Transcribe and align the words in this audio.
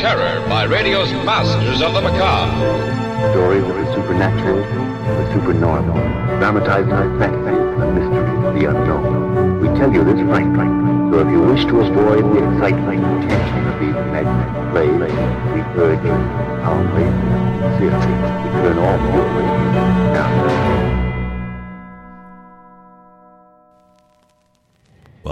terror 0.00 0.40
by 0.48 0.64
radio's 0.64 1.12
masters 1.28 1.82
of 1.82 1.92
the 1.92 2.00
macabre. 2.00 2.48
Stories 3.32 3.64
of 3.64 3.76
the 3.76 3.84
supernatural, 3.92 4.56
the 4.64 5.32
supernormal, 5.34 5.94
dramatized 6.40 6.88
fantasy, 6.88 7.52
the 7.52 7.86
mystery, 7.92 8.58
the 8.58 8.70
unknown. 8.70 9.60
We 9.60 9.68
tell 9.78 9.92
you 9.92 10.02
this 10.02 10.18
frankly, 10.24 10.68
so 11.12 11.20
if 11.20 11.28
you 11.28 11.42
wish 11.42 11.64
to 11.66 11.80
avoid 11.80 12.24
the 12.32 12.40
excitement 12.48 13.04
and 13.04 13.28
tension 13.28 13.66
of 13.68 13.76
these 13.78 13.96
imaginary 14.08 14.72
plays, 14.72 15.12
we 15.52 15.60
urge 15.76 16.02
you, 16.02 16.16
calmly, 16.64 17.04
sincerely, 17.60 18.14
to 18.40 18.48
turn 18.56 18.78
off 18.78 19.00
your 19.12 19.28
radio 19.36 19.76
now. 20.16 20.39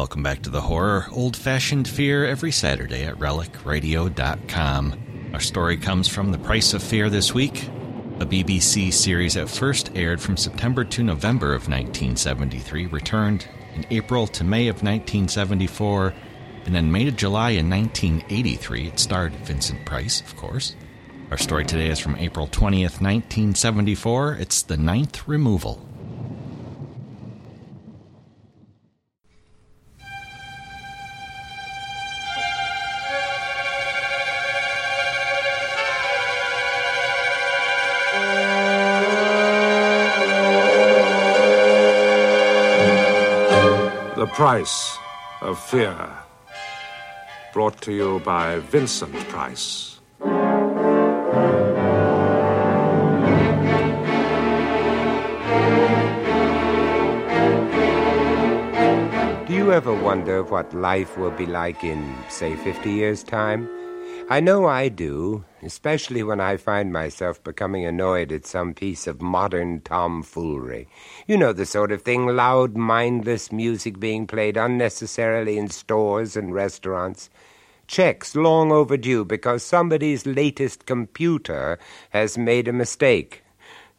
Welcome 0.09 0.23
back 0.23 0.41
to 0.45 0.51
the 0.51 0.63
horror, 0.63 1.07
old 1.13 1.37
fashioned 1.37 1.87
fear 1.87 2.25
every 2.25 2.51
Saturday 2.51 3.05
at 3.05 3.17
relicradio.com. 3.17 4.95
Our 5.35 5.41
story 5.41 5.77
comes 5.77 6.09
from 6.09 6.33
The 6.33 6.39
Price 6.39 6.73
of 6.73 6.83
Fear 6.83 7.11
this 7.11 7.35
week, 7.35 7.65
a 8.19 8.25
BBC 8.25 8.91
series 8.91 9.35
that 9.35 9.51
first 9.51 9.91
aired 9.95 10.19
from 10.19 10.39
September 10.39 10.83
to 10.83 11.03
November 11.03 11.49
of 11.49 11.69
1973, 11.69 12.87
returned 12.87 13.47
in 13.75 13.85
April 13.91 14.27
to 14.29 14.45
May 14.45 14.69
of 14.69 14.77
1974, 14.77 16.15
and 16.65 16.75
then 16.75 16.91
May 16.91 17.05
to 17.05 17.13
July 17.13 17.51
in 17.51 17.69
1983. 17.69 18.87
It 18.87 18.99
starred 18.99 19.35
Vincent 19.45 19.85
Price, 19.85 20.23
of 20.23 20.35
course. 20.37 20.75
Our 21.31 21.37
story 21.37 21.67
today 21.67 21.91
is 21.91 21.99
from 21.99 22.17
April 22.17 22.47
20th, 22.47 23.03
1974. 23.03 24.37
It's 24.37 24.63
The 24.63 24.79
Ninth 24.79 25.29
Removal. 25.29 25.87
Price 44.49 44.97
of 45.43 45.59
Fear. 45.59 46.09
Brought 47.53 47.79
to 47.83 47.93
you 47.93 48.21
by 48.21 48.61
Vincent 48.61 49.15
Price. 49.29 50.01
Do 59.47 59.53
you 59.53 59.71
ever 59.71 59.93
wonder 59.93 60.43
what 60.43 60.73
life 60.73 61.19
will 61.19 61.31
be 61.31 61.45
like 61.45 61.85
in, 61.85 62.17
say, 62.31 62.57
50 62.57 62.91
years' 62.91 63.23
time? 63.23 63.69
I 64.31 64.41
know 64.41 64.67
I 64.67 64.91
do, 64.91 65.47
especially 65.63 66.23
when 66.23 66.39
I 66.39 66.59
find 66.59 66.93
myself 66.93 67.43
becoming 67.43 67.87
annoyed 67.87 68.31
at 68.31 68.45
some 68.45 68.75
piece 68.75 69.07
of 69.07 69.23
modern 69.23 69.81
tomfoolery. 69.81 70.87
You 71.27 71.39
know 71.39 71.55
the 71.55 71.65
sort 71.65 71.93
of 71.93 72.03
thing 72.03 72.27
loud, 72.27 72.77
mindless 72.77 73.51
music 73.51 73.99
being 73.99 74.27
played 74.27 74.59
unnecessarily 74.59 75.57
in 75.57 75.71
stores 75.71 76.37
and 76.37 76.53
restaurants. 76.53 77.31
Checks 77.87 78.37
long 78.37 78.71
overdue 78.71 79.25
because 79.25 79.63
somebody's 79.63 80.27
latest 80.27 80.85
computer 80.85 81.79
has 82.11 82.37
made 82.37 82.69
a 82.69 82.73
mistake. 82.75 83.43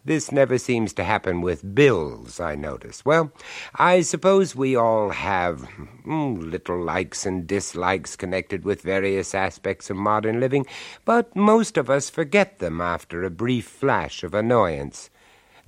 This 0.09 0.31
never 0.31 0.57
seems 0.57 0.91
to 0.93 1.03
happen 1.03 1.39
with 1.39 1.75
bills, 1.75 2.39
I 2.39 2.55
notice. 2.55 3.05
Well, 3.05 3.31
I 3.75 4.01
suppose 4.01 4.55
we 4.55 4.75
all 4.75 5.11
have 5.11 5.69
mm, 6.03 6.49
little 6.49 6.83
likes 6.83 7.27
and 7.27 7.45
dislikes 7.45 8.15
connected 8.15 8.65
with 8.65 8.81
various 8.81 9.35
aspects 9.35 9.91
of 9.91 9.97
modern 9.97 10.39
living, 10.39 10.65
but 11.05 11.35
most 11.35 11.77
of 11.77 11.91
us 11.91 12.09
forget 12.09 12.57
them 12.57 12.81
after 12.81 13.23
a 13.23 13.29
brief 13.29 13.67
flash 13.67 14.23
of 14.23 14.33
annoyance. 14.33 15.11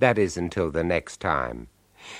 That 0.00 0.18
is 0.18 0.36
until 0.36 0.72
the 0.72 0.82
next 0.82 1.20
time. 1.20 1.68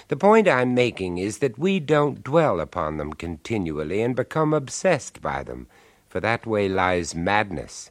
The 0.07 0.17
point 0.17 0.47
I'm 0.47 0.77
making 0.77 1.19
is 1.19 1.39
that 1.39 1.59
we 1.59 1.81
don't 1.81 2.23
dwell 2.23 2.61
upon 2.61 2.99
them 2.99 3.15
continually 3.15 4.01
and 4.01 4.15
become 4.15 4.55
obsessed 4.55 5.21
by 5.21 5.43
them, 5.43 5.67
for 6.09 6.21
that 6.21 6.47
way 6.47 6.69
lies 6.69 7.17
madness. 7.17 7.91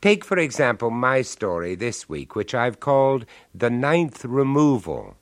Take, 0.00 0.24
for 0.24 0.38
example, 0.38 0.90
my 0.90 1.22
story 1.22 1.74
this 1.74 2.08
week, 2.08 2.34
which 2.34 2.54
I've 2.54 2.80
called 2.80 3.26
The 3.54 3.70
Ninth 3.70 4.24
Removal. 4.24 5.16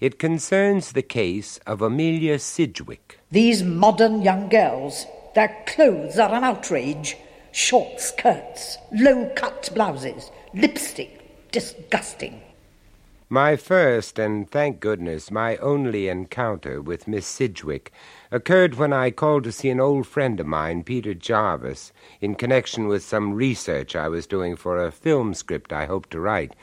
It 0.00 0.18
concerns 0.18 0.92
the 0.92 1.02
case 1.02 1.58
of 1.66 1.82
Amelia 1.82 2.38
Sidgwick. 2.38 3.18
These 3.30 3.62
modern 3.62 4.22
young 4.22 4.48
girls, 4.48 5.06
their 5.34 5.56
clothes 5.66 6.18
are 6.18 6.34
an 6.34 6.44
outrage. 6.44 7.16
Short 7.52 8.00
skirts, 8.00 8.78
low 8.92 9.30
cut 9.36 9.70
blouses, 9.74 10.30
lipstick, 10.54 11.50
disgusting. 11.50 12.40
My 13.32 13.54
first, 13.54 14.18
and 14.18 14.50
thank 14.50 14.80
goodness, 14.80 15.30
my 15.30 15.56
only 15.58 16.08
encounter 16.08 16.82
with 16.82 17.06
Miss 17.06 17.28
Sidgwick 17.28 17.92
occurred 18.32 18.74
when 18.74 18.92
I 18.92 19.12
called 19.12 19.44
to 19.44 19.52
see 19.52 19.70
an 19.70 19.78
old 19.78 20.08
friend 20.08 20.40
of 20.40 20.48
mine, 20.48 20.82
Peter 20.82 21.14
Jarvis, 21.14 21.92
in 22.20 22.34
connection 22.34 22.88
with 22.88 23.04
some 23.04 23.34
research 23.34 23.94
I 23.94 24.08
was 24.08 24.26
doing 24.26 24.56
for 24.56 24.84
a 24.84 24.90
film 24.90 25.34
script 25.34 25.72
I 25.72 25.86
hoped 25.86 26.10
to 26.10 26.18
write. 26.18 26.56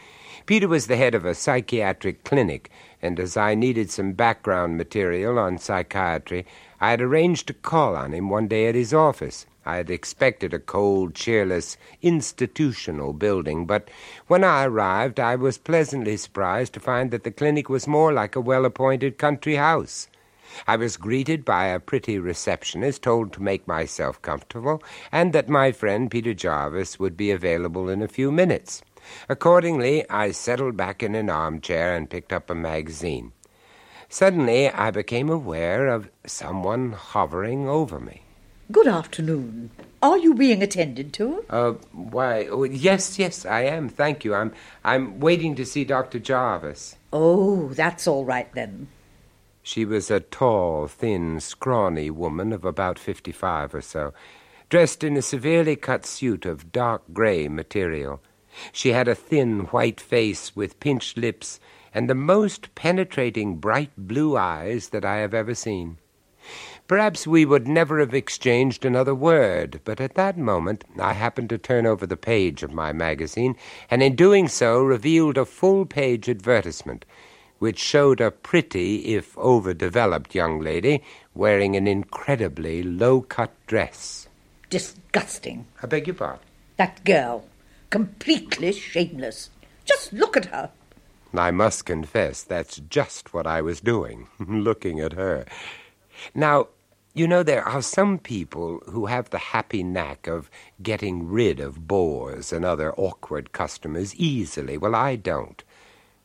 Peter 0.46 0.68
was 0.68 0.88
the 0.88 0.98
head 0.98 1.16
of 1.16 1.24
a 1.24 1.36
psychiatric 1.36 2.26
clinic, 2.26 2.70
and 3.02 3.18
as 3.18 3.38
I 3.38 3.56
needed 3.56 3.90
some 3.90 4.12
background 4.12 4.76
material 4.76 5.40
on 5.40 5.60
psychiatry, 5.60 6.46
I 6.82 6.90
had 6.90 7.00
arranged 7.00 7.48
to 7.48 7.54
call 7.54 7.96
on 7.96 8.14
him 8.14 8.30
one 8.30 8.50
day 8.50 8.68
at 8.68 8.76
his 8.76 8.94
office. 8.94 9.46
I 9.68 9.76
had 9.76 9.90
expected 9.90 10.54
a 10.54 10.60
cold, 10.60 11.14
cheerless, 11.14 11.76
institutional 12.02 13.12
building, 13.12 13.66
but 13.66 13.90
when 14.28 14.46
I 14.46 14.64
arrived, 14.64 15.20
I 15.20 15.36
was 15.36 15.58
pleasantly 15.58 16.16
surprised 16.16 16.74
to 16.76 16.80
find 16.80 17.12
that 17.12 17.26
the 17.26 17.32
clinic 17.32 17.68
was 17.68 17.86
more 17.86 18.14
like 18.14 18.38
a 18.38 18.40
well 18.40 18.64
appointed 18.64 19.18
country 19.18 19.56
house. 19.56 20.08
I 20.66 20.78
was 20.78 20.96
greeted 20.96 21.44
by 21.44 21.66
a 21.66 21.82
pretty 21.82 22.18
receptionist, 22.18 23.02
told 23.04 23.34
to 23.34 23.44
make 23.44 23.68
myself 23.68 24.22
comfortable, 24.22 24.82
and 25.12 25.34
that 25.34 25.50
my 25.50 25.74
friend 25.74 26.10
Peter 26.10 26.34
Jarvis 26.34 26.98
would 26.98 27.18
be 27.18 27.30
available 27.30 27.90
in 27.90 28.02
a 28.02 28.08
few 28.08 28.32
minutes. 28.32 28.82
Accordingly, 29.28 30.10
I 30.10 30.32
settled 30.32 30.78
back 30.78 31.04
in 31.04 31.14
an 31.14 31.30
armchair 31.30 31.94
and 31.94 32.10
picked 32.10 32.32
up 32.32 32.50
a 32.50 32.56
magazine. 32.56 33.34
Suddenly, 34.08 34.70
I 34.70 34.92
became 34.92 35.30
aware 35.30 35.88
of 35.88 36.10
someone 36.26 36.94
hovering 36.94 37.68
over 37.68 38.00
me. 38.00 38.22
Good 38.70 38.88
afternoon. 38.88 39.72
Are 40.04 40.18
you 40.18 40.34
being 40.34 40.62
attended 40.62 41.14
to? 41.14 41.46
Uh, 41.50 41.72
why? 41.94 42.48
Oh, 42.48 42.66
yes, 42.66 43.18
yes, 43.18 43.46
I 43.46 43.62
am. 43.62 43.88
Thank 43.88 44.26
you. 44.26 44.36
I'm, 44.36 44.52
I'm 44.84 45.22
waiting 45.22 45.56
to 45.56 45.66
see 45.66 45.86
Dr. 45.86 46.20
Jarvis. 46.20 46.98
Oh, 47.14 47.70
that's 47.70 48.08
all 48.08 48.26
right 48.26 48.54
then. 48.54 48.90
She 49.64 49.86
was 49.86 50.12
a 50.12 50.20
tall, 50.20 50.88
thin, 50.88 51.40
scrawny 51.40 52.10
woman 52.10 52.52
of 52.52 52.66
about 52.66 53.00
fifty-five 53.00 53.74
or 53.74 53.82
so, 53.82 54.14
dressed 54.70 55.02
in 55.02 55.16
a 55.16 55.22
severely 55.22 55.78
cut 55.78 56.06
suit 56.06 56.46
of 56.46 56.74
dark 56.74 57.04
gray 57.14 57.48
material. 57.48 58.22
She 58.74 58.90
had 58.90 59.08
a 59.08 59.16
thin, 59.16 59.62
white 59.68 60.02
face 60.02 60.56
with 60.58 60.80
pinched 60.82 61.18
lips 61.18 61.62
and 61.94 62.10
the 62.10 62.16
most 62.16 62.76
penetrating, 62.76 63.58
bright 63.58 63.92
blue 63.98 64.36
eyes 64.36 64.90
that 64.90 65.06
I 65.06 65.18
have 65.18 65.34
ever 65.34 65.56
seen. 65.56 65.98
Perhaps 66.88 67.28
we 67.28 67.44
would 67.44 67.68
never 67.68 68.00
have 68.00 68.14
exchanged 68.14 68.86
another 68.86 69.14
word, 69.14 69.82
but 69.84 70.00
at 70.00 70.14
that 70.14 70.38
moment 70.38 70.86
I 70.98 71.12
happened 71.12 71.50
to 71.50 71.58
turn 71.58 71.86
over 71.86 72.08
the 72.08 72.16
page 72.16 72.64
of 72.64 72.72
my 72.72 72.94
magazine, 72.94 73.58
and 73.90 74.02
in 74.02 74.16
doing 74.16 74.48
so 74.48 74.82
revealed 74.82 75.38
a 75.38 75.44
full 75.44 75.86
page 75.86 76.30
advertisement, 76.30 77.04
which 77.60 77.78
showed 77.78 78.22
a 78.22 78.32
pretty, 78.32 79.16
if 79.16 79.38
overdeveloped, 79.38 80.34
young 80.34 80.62
lady 80.62 81.04
wearing 81.36 81.76
an 81.76 81.88
incredibly 81.88 82.82
low 82.82 83.20
cut 83.20 83.52
dress. 83.68 84.30
Disgusting. 84.70 85.66
I 85.84 85.88
beg 85.88 86.08
your 86.08 86.16
pardon. 86.16 86.40
That 86.78 87.04
girl. 87.04 87.44
Completely 87.90 88.72
shameless. 88.72 89.50
Just 89.84 90.14
look 90.14 90.38
at 90.38 90.46
her. 90.46 90.70
I 91.34 91.52
must 91.52 91.86
confess 91.86 92.44
that's 92.44 92.78
just 92.90 93.34
what 93.34 93.46
I 93.46 93.62
was 93.62 93.82
doing, 93.82 94.28
looking 94.40 95.02
at 95.02 95.14
her. 95.14 95.46
Now, 96.34 96.68
you 97.18 97.28
know, 97.28 97.42
there 97.42 97.68
are 97.68 97.82
some 97.82 98.20
people 98.20 98.80
who 98.88 99.08
have 99.08 99.32
the 99.32 99.40
happy 99.40 99.82
knack 99.82 100.28
of 100.28 100.52
getting 100.84 101.28
rid 101.28 101.60
of 101.60 101.88
bores 101.88 102.54
and 102.54 102.64
other 102.64 102.94
awkward 102.96 103.52
customers 103.52 104.14
easily. 104.16 104.78
Well, 104.78 104.94
I 104.94 105.16
don't. 105.16 105.64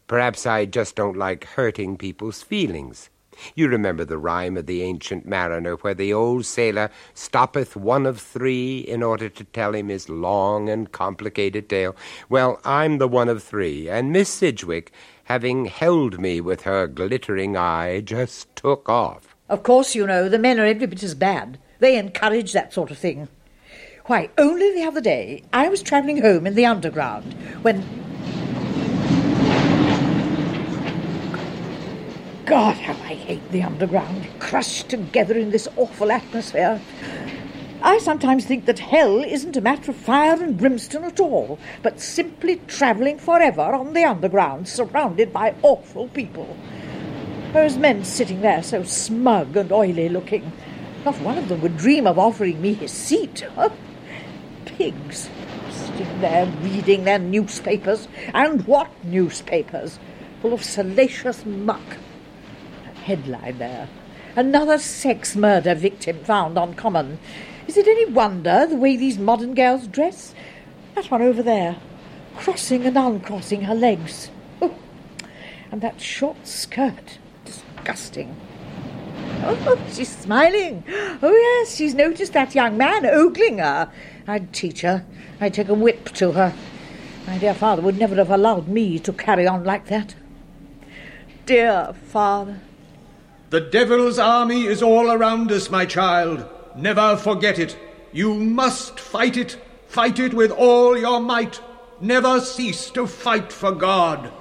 Perhaps 0.07 0.47
I 0.47 0.67
just 0.67 0.95
don't 0.95 1.17
like 1.17 1.45
hurting 1.45 1.97
people's 1.97 2.43
feelings. 2.43 3.09
You 3.55 3.69
remember 3.69 4.05
the 4.05 4.19
rhyme 4.19 4.59
of 4.59 4.67
the 4.67 4.83
ancient 4.83 5.27
mariner 5.27 5.77
where 5.77 5.95
the 5.95 6.13
old 6.13 6.45
sailor 6.45 6.91
stoppeth 7.15 7.75
one 7.75 8.05
of 8.05 8.21
three 8.21 8.81
in 8.81 9.03
order 9.03 9.31
to 9.31 9.45
tell 9.45 9.75
him 9.75 9.89
his 9.89 10.11
long 10.11 10.69
and 10.69 10.93
complicated 10.93 11.71
tale? 11.71 11.97
Well, 12.29 12.61
I'm 12.65 12.99
the 12.99 13.09
one 13.09 13.31
of 13.31 13.43
three, 13.43 13.89
and 13.89 14.13
Miss 14.13 14.29
Sidgwick 14.29 14.93
having 15.25 15.65
held 15.65 16.21
me 16.21 16.43
with 16.43 16.63
her 16.63 16.87
glittering 16.87 17.57
eye, 17.57 18.01
just 18.01 18.55
took 18.55 18.89
off. 18.91 19.32
Of 19.49 19.63
course, 19.63 19.95
you 19.95 20.07
know, 20.07 20.29
the 20.29 20.39
men 20.39 20.61
are 20.61 20.65
every 20.65 20.87
bit 20.87 21.03
as 21.03 21.15
bad. 21.15 21.59
They 21.81 21.99
encourage 21.99 22.53
that 22.53 22.73
sort 22.73 22.91
of 22.91 22.99
thing. 22.99 23.29
Why, 24.07 24.31
only 24.39 24.73
the 24.73 24.85
other 24.85 25.01
day 25.01 25.43
I 25.53 25.69
was 25.69 25.83
travelling 25.83 26.23
home 26.23 26.47
in 26.47 26.55
the 26.55 26.67
underground 26.67 27.35
when. 27.63 27.85
God, 32.47 32.77
how 32.77 32.93
I 32.93 33.15
hate 33.15 33.51
the 33.51 33.63
underground, 33.63 34.29
crushed 34.39 34.89
together 34.89 35.37
in 35.37 35.51
this 35.51 35.69
awful 35.77 36.13
atmosphere. 36.13 36.81
I 37.83 37.99
sometimes 37.99 38.45
think 38.45 38.67
that 38.67 38.79
hell 38.79 39.25
isn't 39.25 39.57
a 39.57 39.61
matter 39.61 39.91
of 39.91 39.97
fire 39.97 40.41
and 40.41 40.57
brimstone 40.57 41.05
at 41.05 41.19
all, 41.19 41.59
but 41.83 42.01
simply 42.01 42.61
travelling 42.69 43.19
forever 43.19 43.75
on 43.75 43.93
the 43.93 44.05
underground, 44.05 44.69
surrounded 44.69 45.33
by 45.33 45.55
awful 45.63 46.09
people. 46.09 46.57
Those 47.53 47.77
men 47.77 48.03
sitting 48.05 48.41
there 48.41 48.63
so 48.63 48.83
smug 48.83 49.59
and 49.59 49.71
oily 49.71 50.09
looking. 50.09 50.53
Not 51.05 51.21
one 51.21 51.37
of 51.37 51.49
them 51.49 51.61
would 51.61 51.77
dream 51.77 52.07
of 52.07 52.19
offering 52.19 52.63
me 52.63 52.73
his 52.73 52.93
seat. 52.93 53.45
Pigs, 54.65 55.29
sitting 55.71 56.21
there 56.23 56.47
reading 56.63 57.05
their 57.05 57.19
newspapers. 57.19 58.09
And 58.33 58.67
what 58.67 58.91
newspapers? 59.05 59.99
Full 60.41 60.55
of 60.55 60.65
salacious 60.65 61.45
muck. 61.45 61.99
A 62.87 62.99
headline 63.01 63.59
there. 63.59 63.89
Another 64.35 64.79
sex 64.79 65.37
murder 65.37 65.75
victim 65.75 66.25
found 66.25 66.57
on 66.57 66.73
common. 66.73 67.19
Is 67.67 67.77
it 67.77 67.87
any 67.87 68.07
wonder 68.07 68.67
the 68.67 68.77
way 68.77 68.97
these 68.97 69.19
modern 69.19 69.55
girls 69.55 69.87
dress? 69.87 70.35
That 70.95 71.11
one 71.11 71.21
over 71.21 71.43
there, 71.43 71.77
crossing 72.35 72.87
and 72.87 72.97
uncrossing 72.97 73.63
her 73.63 73.75
legs. 73.75 74.31
Oh, 74.63 74.75
and 75.71 75.83
that 75.83 76.01
short 76.01 76.47
skirt. 76.47 77.19
Disgusting. 77.83 78.37
Oh, 79.45 79.81
she's 79.93 80.17
smiling. 80.17 80.85
Oh, 81.21 81.33
yes, 81.33 81.75
she's 81.75 81.95
noticed 81.95 82.33
that 82.33 82.55
young 82.55 82.77
man 82.77 83.05
ogling 83.05 83.59
her. 83.59 83.91
I'd 84.29 84.53
teach 84.53 84.83
her. 84.83 85.05
I'd 85.41 85.55
take 85.55 85.69
a 85.69 85.75
whip 85.75 86.11
to 86.11 86.31
her. 86.31 86.55
My 87.27 87.39
dear 87.39 87.55
father 87.55 87.83
would 87.83 87.99
never 87.99 88.15
have 88.15 88.31
allowed 88.31 88.69
me 88.69 89.01
to 89.01 89.13
carry 89.13 89.49
on 89.49 89.65
like 89.65 89.87
that. 89.87 90.15
Dear 91.45 91.93
father. 92.05 92.61
The 93.51 93.61
devil's 93.61 94.21
army 94.21 94.67
is 94.67 94.81
all 94.81 95.11
around 95.11 95.51
us, 95.51 95.69
my 95.69 95.85
child. 95.85 96.47
Never 96.77 97.17
forget 97.17 97.59
it. 97.59 97.77
You 98.13 98.35
must 98.35 99.01
fight 99.01 99.37
it. 99.37 99.59
Fight 99.89 100.21
it 100.21 100.35
with 100.35 100.53
all 100.53 100.97
your 100.97 101.19
might. 101.19 101.61
Never 102.01 102.41
cease 102.41 102.91
to 102.91 103.09
fight 103.09 103.53
for 103.53 103.73
God. 103.73 104.33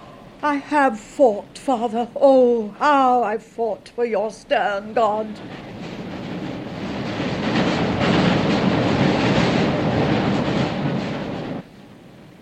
I 0.43 0.55
have 0.55 0.99
fought, 0.99 1.55
father. 1.55 2.07
Oh, 2.15 2.69
how 2.79 3.21
I 3.21 3.37
fought 3.37 3.89
for 3.89 4.05
your 4.05 4.31
stern 4.31 4.93
God. 4.93 5.27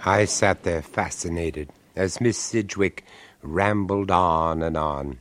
I 0.05 0.23
sat 0.23 0.63
there 0.63 0.81
fascinated 0.81 1.71
as 1.93 2.21
Miss 2.21 2.37
Sidgwick 2.37 3.03
rambled 3.41 4.11
on 4.11 4.63
and 4.63 4.77
on. 4.77 5.19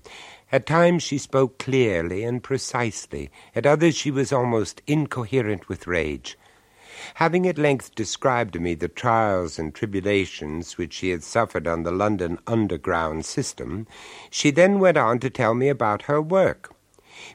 At 0.53 0.65
times 0.65 1.03
she 1.03 1.19
spoke 1.19 1.59
clearly 1.59 2.23
and 2.23 2.43
precisely, 2.43 3.29
at 3.57 3.67
others 3.67 3.97
she 3.97 4.13
was 4.13 4.33
almost 4.33 4.83
incoherent 4.87 5.69
with 5.69 5.89
rage. 5.89 6.39
Having 7.15 7.47
at 7.49 7.59
length 7.59 7.95
described 7.95 8.53
to 8.53 8.61
me 8.61 8.75
the 8.75 8.89
trials 8.89 9.59
and 9.59 9.75
tribulations 9.75 10.79
which 10.79 10.93
she 10.93 11.11
had 11.11 11.23
suffered 11.23 11.67
on 11.67 11.83
the 11.83 11.91
London 11.91 12.39
underground 12.47 13.25
system, 13.25 13.87
she 14.31 14.51
then 14.51 14.79
went 14.79 14.97
on 14.97 15.19
to 15.21 15.31
tell 15.31 15.55
me 15.55 15.69
about 15.69 16.03
her 16.03 16.21
work. 16.21 16.75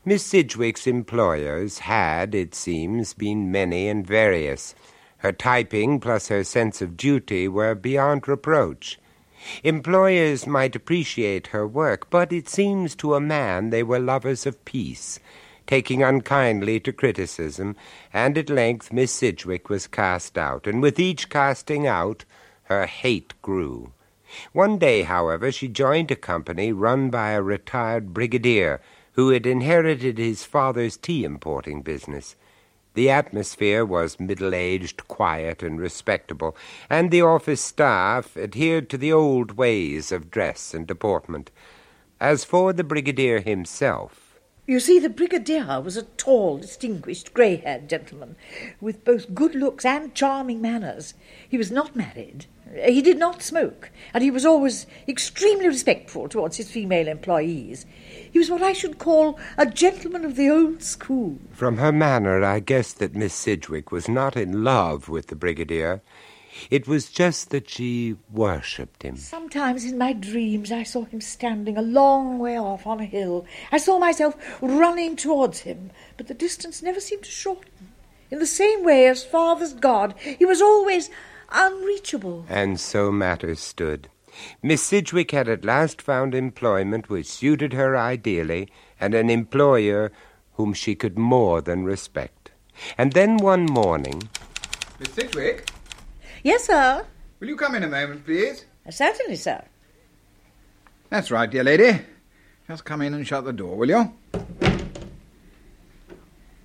Miss 0.06 0.26
Sidgwick's 0.26 0.88
employers 0.88 1.80
had, 1.80 2.34
it 2.34 2.56
seems, 2.56 3.14
been 3.14 3.52
many 3.52 3.90
and 3.90 4.08
various. 4.08 4.76
Her 5.18 5.32
typing 5.32 6.00
plus 6.00 6.28
her 6.28 6.44
sense 6.44 6.82
of 6.82 6.98
duty 6.98 7.48
were 7.48 7.76
beyond 7.76 8.28
reproach. 8.28 9.00
Employers 9.64 10.48
might 10.48 10.76
appreciate 10.76 11.48
her 11.48 11.68
work, 11.68 12.10
but 12.10 12.32
it 12.32 12.48
seems 12.48 12.96
to 12.96 13.14
a 13.14 13.20
man 13.20 13.70
they 13.70 13.84
were 13.84 14.00
lovers 14.00 14.46
of 14.46 14.64
peace, 14.64 15.20
taking 15.68 16.04
unkindly 16.04 16.80
to 16.80 16.94
criticism, 16.94 17.76
and 18.12 18.38
at 18.38 18.50
length 18.50 18.92
Miss 18.92 19.12
Sidgwick 19.12 19.70
was 19.70 19.88
cast 19.88 20.38
out, 20.38 20.68
and 20.68 20.82
with 20.82 21.00
each 21.00 21.30
casting 21.30 21.88
out 21.88 22.26
her 22.64 22.86
hate 22.86 23.34
grew. 23.42 23.92
One 24.52 24.78
day, 24.78 25.04
however, 25.04 25.52
she 25.52 25.68
joined 25.68 26.10
a 26.12 26.16
company 26.16 26.72
run 26.72 27.10
by 27.10 27.32
a 27.32 27.42
retired 27.42 28.14
brigadier 28.14 28.82
who 29.14 29.30
had 29.30 29.46
inherited 29.46 30.18
his 30.18 30.44
father's 30.44 30.98
tea 30.98 31.24
importing 31.24 31.82
business. 31.82 32.36
The 32.96 33.10
atmosphere 33.10 33.84
was 33.86 34.20
middle 34.20 34.54
aged, 34.54 35.08
quiet, 35.08 35.64
and 35.64 35.80
respectable, 35.80 36.56
and 36.90 37.10
the 37.10 37.22
office 37.22 37.62
staff 37.62 38.38
adhered 38.38 38.90
to 38.90 38.98
the 38.98 39.12
old 39.12 39.58
ways 39.58 40.12
of 40.12 40.30
dress 40.30 40.74
and 40.74 40.86
deportment. 40.86 41.50
As 42.20 42.44
for 42.44 42.72
the 42.72 42.84
brigadier 42.84 43.40
himself, 43.40 44.23
You 44.66 44.80
see, 44.80 44.98
the 44.98 45.10
brigadier 45.10 45.82
was 45.82 45.98
a 45.98 46.04
tall, 46.04 46.58
distinguished, 46.58 47.34
grey 47.34 47.58
haired 47.58 47.90
gentleman 47.90 48.38
with 48.80 49.04
both 49.04 49.36
good 49.36 49.56
looks 49.56 49.84
and 49.84 50.16
charming 50.16 50.62
manners. 50.62 51.16
He 51.50 51.58
was 51.58 51.70
not 51.70 51.98
married. 51.98 52.46
He 52.74 53.02
did 53.02 53.18
not 53.18 53.44
smoke, 53.44 53.92
and 54.14 54.24
he 54.24 54.32
was 54.32 54.46
always 54.46 54.88
extremely 55.06 55.68
respectful 55.68 56.30
towards 56.30 56.56
his 56.56 56.72
female 56.72 57.10
employees. 57.10 57.86
He 58.32 58.40
was 58.40 58.50
what 58.50 58.62
I 58.62 58.72
should 58.72 59.00
call 59.00 59.38
a 59.58 59.66
gentleman 59.66 60.24
of 60.24 60.38
the 60.38 60.50
old 60.50 60.82
school. 60.82 61.40
from 61.52 61.78
her 61.78 61.92
manner, 61.92 62.42
I 62.42 62.62
guessed 62.62 63.00
that 63.00 63.16
Miss 63.16 63.34
Sidgwick 63.34 63.92
was 63.92 64.08
not 64.08 64.38
in 64.38 64.64
love 64.64 65.10
with 65.10 65.28
the 65.28 65.36
brigadier. 65.36 66.02
It 66.70 66.88
was 66.88 67.10
just 67.10 67.50
that 67.50 67.70
she 67.70 68.16
worshipped 68.32 69.04
him. 69.04 69.18
Sometimes 69.18 69.86
in 69.86 69.98
my 69.98 70.14
dreams 70.14 70.72
I 70.72 70.84
saw 70.84 71.06
him 71.06 71.22
standing 71.22 71.78
a 71.78 71.82
long 71.82 72.40
way 72.40 72.58
off 72.58 72.86
on 72.86 73.00
a 73.00 73.06
hill. 73.06 73.46
I 73.72 73.78
saw 73.78 74.00
myself 74.00 74.36
running 74.62 75.16
towards 75.16 75.60
him, 75.60 75.92
but 76.18 76.28
the 76.28 76.34
distance 76.34 76.82
never 76.82 77.00
seemed 77.00 77.24
to 77.24 77.32
shorten. 77.32 77.72
In 78.30 78.40
the 78.40 78.46
same 78.48 78.84
way 78.84 79.08
as 79.08 79.24
Father's 79.24 79.74
God, 79.74 80.16
he 80.18 80.46
was 80.46 80.62
always 80.62 81.10
unreachable. 81.52 82.46
And 82.50 82.80
so 82.80 83.12
matters 83.12 83.60
stood. 83.60 84.10
Miss 84.64 84.82
Sidgwick 84.82 85.32
had 85.32 85.48
at 85.48 85.64
last 85.64 86.02
found 86.02 86.34
employment 86.34 87.10
which 87.10 87.28
suited 87.28 87.74
her 87.74 87.96
ideally, 87.96 88.70
and 89.00 89.14
an 89.14 89.30
employer 89.30 90.12
whom 90.54 90.74
she 90.74 90.96
could 90.96 91.18
more 91.18 91.62
than 91.62 91.84
respect. 91.84 92.52
And 92.98 93.14
then 93.14 93.38
one 93.38 93.66
morning, 93.66 94.24
Miss 95.00 95.12
Sidgwick, 95.12 95.70
Yes, 96.44 96.66
sir. 96.66 97.06
will 97.40 97.48
you 97.48 97.56
come 97.56 97.76
in 97.76 97.84
a 97.84 97.88
moment, 97.88 98.26
please? 98.26 98.66
Certainly, 98.90 99.38
sir. 99.38 99.64
That's 101.10 101.32
right, 101.32 101.50
dear 101.50 101.64
lady. 101.64 102.02
Just 102.68 102.84
come 102.86 103.02
in 103.02 103.14
and 103.14 103.26
shut 103.26 103.46
the 103.46 103.54
door, 103.54 103.78
will 103.78 103.90
you? 103.90 104.14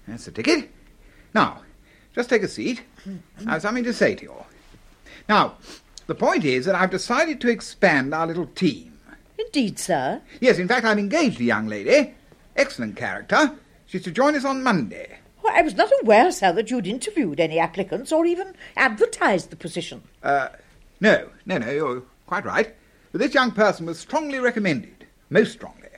That's 0.06 0.24
the 0.24 0.32
ticket. 0.32 0.70
Now, 1.34 1.62
just 2.14 2.28
take 2.30 2.42
a 2.42 2.48
seat. 2.48 2.82
I 3.46 3.52
have 3.52 3.62
something 3.62 3.84
to 3.84 3.92
say 3.92 4.14
to 4.16 4.22
you. 4.24 4.34
Now, 5.28 5.58
the 6.06 6.14
point 6.14 6.44
is 6.44 6.64
that 6.66 6.74
I've 6.74 6.90
decided 6.90 7.40
to 7.42 7.48
expand 7.50 8.14
our 8.14 8.26
little 8.26 8.46
team. 8.46 8.98
Indeed, 9.38 9.78
sir. 9.78 10.22
Yes, 10.40 10.58
in 10.58 10.66
fact, 10.66 10.86
I've 10.86 10.98
engaged 10.98 11.40
a 11.40 11.44
young 11.44 11.68
lady. 11.68 12.14
Excellent 12.56 12.96
character. 12.96 13.54
She's 13.86 14.02
to 14.02 14.10
join 14.10 14.34
us 14.34 14.44
on 14.44 14.62
Monday. 14.62 15.18
Well, 15.48 15.56
I 15.56 15.62
was 15.62 15.76
not 15.76 15.90
aware, 16.02 16.30
sir, 16.30 16.52
that 16.52 16.70
you'd 16.70 16.86
interviewed 16.86 17.40
any 17.40 17.58
applicants 17.58 18.12
or 18.12 18.26
even 18.26 18.54
advertised 18.76 19.48
the 19.48 19.56
position. 19.56 20.02
Uh, 20.22 20.48
no, 21.00 21.30
no, 21.46 21.56
no, 21.56 21.70
you're 21.70 22.02
quite 22.26 22.44
right. 22.44 22.74
But 23.12 23.22
this 23.22 23.32
young 23.32 23.52
person 23.52 23.86
was 23.86 23.98
strongly 23.98 24.40
recommended. 24.40 25.06
Most 25.30 25.52
strongly. 25.52 25.88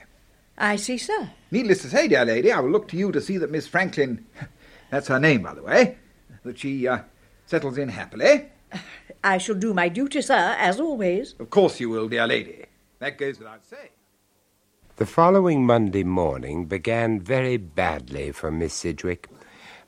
I 0.57 0.77
see, 0.77 0.97
sir. 0.97 1.31
Needless 1.51 1.81
to 1.81 1.89
say, 1.89 2.07
dear 2.07 2.23
lady, 2.23 2.49
I 2.49 2.61
will 2.61 2.69
look 2.69 2.87
to 2.89 2.97
you 2.97 3.11
to 3.11 3.19
see 3.19 3.37
that 3.39 3.51
Miss 3.51 3.67
Franklin, 3.67 4.25
that's 4.89 5.09
her 5.09 5.19
name, 5.19 5.41
by 5.41 5.53
the 5.53 5.63
way, 5.63 5.97
that 6.45 6.57
she 6.57 6.87
uh, 6.87 6.99
settles 7.45 7.77
in 7.77 7.89
happily. 7.89 8.45
I 9.21 9.37
shall 9.37 9.55
do 9.55 9.73
my 9.73 9.89
duty, 9.89 10.21
sir, 10.21 10.55
as 10.57 10.79
always. 10.79 11.35
Of 11.39 11.49
course 11.49 11.77
you 11.81 11.89
will, 11.89 12.07
dear 12.07 12.25
lady. 12.25 12.67
That 12.99 13.17
goes 13.17 13.37
without 13.37 13.65
saying. 13.65 13.89
The 14.95 15.05
following 15.05 15.65
Monday 15.65 16.05
morning 16.05 16.67
began 16.67 17.19
very 17.19 17.57
badly 17.57 18.31
for 18.31 18.49
Miss 18.49 18.73
Sidgwick. 18.73 19.27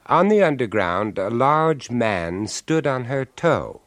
On 0.08 0.28
the 0.28 0.44
underground, 0.44 1.18
a 1.18 1.30
large 1.30 1.90
man 1.90 2.48
stood 2.48 2.86
on 2.86 3.06
her 3.06 3.24
toe. 3.24 3.82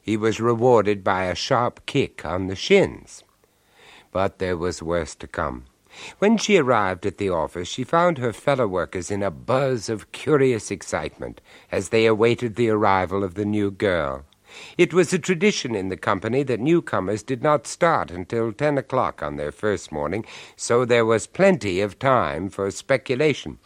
He 0.00 0.16
was 0.16 0.40
rewarded 0.40 1.02
by 1.02 1.24
a 1.24 1.34
sharp 1.34 1.84
kick 1.84 2.24
on 2.24 2.46
the 2.46 2.54
shins. 2.54 3.24
But 4.12 4.38
there 4.38 4.56
was 4.56 4.82
worse 4.82 5.14
to 5.16 5.26
come. 5.26 5.64
When 6.18 6.36
she 6.36 6.58
arrived 6.58 7.06
at 7.06 7.18
the 7.18 7.30
office, 7.30 7.66
she 7.66 7.82
found 7.82 8.18
her 8.18 8.32
fellow 8.32 8.68
workers 8.68 9.10
in 9.10 9.22
a 9.22 9.30
buzz 9.30 9.88
of 9.88 10.12
curious 10.12 10.70
excitement 10.70 11.40
as 11.72 11.88
they 11.88 12.06
awaited 12.06 12.54
the 12.54 12.68
arrival 12.68 13.24
of 13.24 13.34
the 13.34 13.44
new 13.44 13.70
girl. 13.70 14.24
It 14.78 14.94
was 14.94 15.12
a 15.12 15.18
tradition 15.18 15.74
in 15.74 15.88
the 15.88 15.96
company 15.96 16.42
that 16.44 16.60
newcomers 16.60 17.22
did 17.22 17.42
not 17.42 17.66
start 17.66 18.10
until 18.10 18.52
ten 18.52 18.78
o'clock 18.78 19.22
on 19.22 19.36
their 19.36 19.52
first 19.52 19.92
morning, 19.92 20.24
so 20.56 20.84
there 20.84 21.04
was 21.04 21.26
plenty 21.26 21.80
of 21.80 21.98
time 21.98 22.48
for 22.48 22.70
speculation. 22.70 23.58